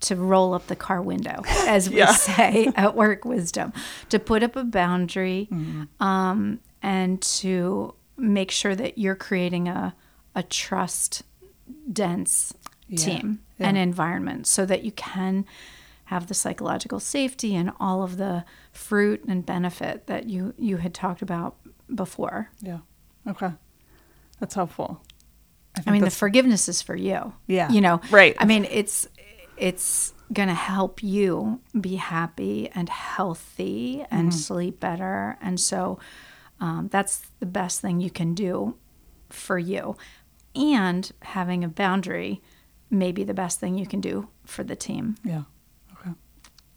to 0.00 0.16
roll 0.16 0.52
up 0.52 0.66
the 0.66 0.76
car 0.76 1.00
window, 1.00 1.40
as 1.66 1.88
we 1.88 1.96
Yeah. 1.98 2.12
say 2.12 2.70
at 2.76 2.94
Work 2.94 3.24
Wisdom, 3.24 3.72
to 4.10 4.18
put 4.18 4.42
up 4.42 4.54
a 4.54 4.64
boundary, 4.64 5.48
um, 5.98 6.60
and 6.82 7.22
to 7.22 7.94
make 8.18 8.50
sure 8.50 8.74
that 8.74 8.98
you're 8.98 9.14
creating 9.14 9.68
a 9.68 9.94
a 10.34 10.42
trust 10.42 11.22
dense 11.90 12.52
Yeah. 12.88 12.98
team 12.98 13.40
Yeah. 13.58 13.68
and 13.68 13.76
environment, 13.78 14.46
so 14.46 14.66
that 14.66 14.82
you 14.84 14.92
can 14.92 15.46
have 16.06 16.26
the 16.26 16.34
psychological 16.34 17.00
safety 17.00 17.54
and 17.54 17.70
all 17.80 18.02
of 18.02 18.16
the 18.18 18.44
fruit 18.72 19.24
and 19.26 19.46
benefit 19.46 20.06
that 20.06 20.28
you 20.28 20.52
you 20.58 20.78
had 20.78 20.92
talked 20.92 21.22
about 21.22 21.56
before. 21.94 22.50
Yeah. 22.60 22.80
Okay. 23.26 23.50
That's 24.40 24.54
helpful. 24.54 25.02
I 25.76 25.80
think 25.80 25.92
mean, 25.94 26.04
the 26.04 26.10
forgiveness 26.10 26.68
is 26.68 26.82
for 26.82 26.94
you. 26.96 27.32
Yeah. 27.46 27.70
You 27.70 27.80
know, 27.80 28.00
Right. 28.10 28.36
I 28.38 28.44
mean, 28.44 28.64
it's 28.70 29.08
it's 29.56 30.12
going 30.32 30.48
to 30.48 30.54
help 30.54 31.02
you 31.02 31.60
be 31.80 31.96
happy 31.96 32.68
and 32.74 32.88
healthy 32.88 34.04
and 34.10 34.30
Mm-hmm. 34.30 34.38
sleep 34.38 34.80
better. 34.80 35.36
And 35.40 35.60
so 35.60 35.98
um, 36.60 36.88
that's 36.90 37.22
the 37.40 37.46
best 37.46 37.80
thing 37.80 38.00
you 38.00 38.10
can 38.10 38.34
do 38.34 38.76
for 39.30 39.58
you. 39.58 39.96
And 40.54 41.10
having 41.22 41.64
a 41.64 41.68
boundary 41.68 42.40
may 42.90 43.12
be 43.12 43.24
the 43.24 43.34
best 43.34 43.58
thing 43.60 43.76
you 43.78 43.86
can 43.86 44.00
do 44.00 44.28
for 44.44 44.62
the 44.64 44.76
team. 44.76 45.16
Yeah. 45.24 45.42
Okay. 46.00 46.12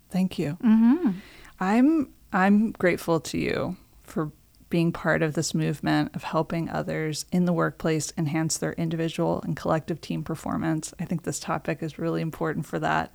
Thank 0.10 0.40
you. 0.40 0.58
Mm-hmm. 0.64 1.12
I'm 1.60 2.10
I'm 2.34 2.72
grateful 2.72 3.20
to 3.22 3.38
you 3.38 3.78
for 4.04 4.32
being 4.70 4.92
part 4.92 5.22
of 5.22 5.34
this 5.34 5.54
movement 5.54 6.16
of 6.16 6.24
helping 6.24 6.70
others 6.70 7.26
in 7.32 7.46
the 7.46 7.54
workplace 7.54 8.12
enhance 8.18 8.58
their 8.58 8.74
individual 8.74 9.42
and 9.44 9.56
collective 9.56 10.02
team 10.02 10.24
performance. 10.24 10.94
I 11.00 11.06
think 11.06 11.24
this 11.24 11.40
topic 11.40 11.82
is 11.82 12.00
really 12.00 12.22
important 12.22 12.66
for 12.66 12.80
that. 12.80 13.12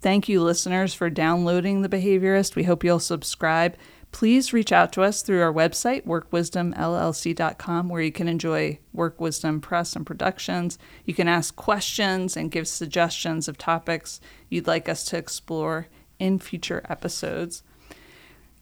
Thank 0.00 0.28
you, 0.28 0.42
listeners, 0.42 0.94
for 0.94 1.10
downloading 1.10 1.82
The 1.82 1.88
Behaviorist. 1.88 2.54
We 2.54 2.62
hope 2.62 2.84
you'll 2.84 3.00
subscribe. 3.00 3.76
Please 4.12 4.52
reach 4.52 4.72
out 4.72 4.92
to 4.92 5.02
us 5.02 5.22
through 5.22 5.42
our 5.42 5.52
website, 5.52 6.06
workwisdomllc.com, 6.06 7.88
where 7.88 8.00
you 8.00 8.12
can 8.12 8.28
enjoy 8.28 8.78
Work 8.92 9.20
Wisdom 9.20 9.60
press 9.60 9.94
and 9.94 10.06
productions. 10.06 10.78
You 11.04 11.14
can 11.14 11.28
ask 11.28 11.54
questions 11.56 12.36
and 12.36 12.50
give 12.50 12.68
suggestions 12.68 13.48
of 13.48 13.58
topics 13.58 14.20
you'd 14.48 14.66
like 14.66 14.88
us 14.88 15.04
to 15.06 15.18
explore 15.18 15.88
in 16.18 16.38
future 16.38 16.82
episodes. 16.88 17.62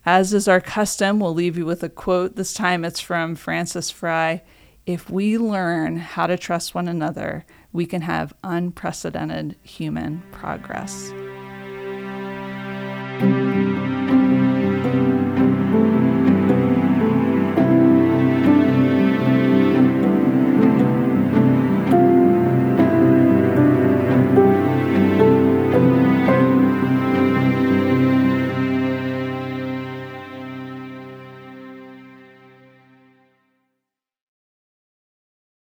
As 0.08 0.32
is 0.32 0.46
our 0.46 0.60
custom, 0.60 1.18
we'll 1.18 1.34
leave 1.34 1.58
you 1.58 1.66
with 1.66 1.82
a 1.82 1.88
quote. 1.88 2.36
This 2.36 2.54
time 2.54 2.84
it's 2.84 3.00
from 3.00 3.34
Frances 3.34 3.90
Frei 3.90 4.42
If 4.86 5.10
we 5.10 5.36
learn 5.36 5.96
how 5.96 6.28
to 6.28 6.38
trust 6.38 6.76
one 6.76 6.86
another, 6.86 7.44
we 7.72 7.86
can 7.86 8.02
have 8.02 8.32
unprecedented 8.44 9.56
human 9.64 10.22
progress. 10.30 11.12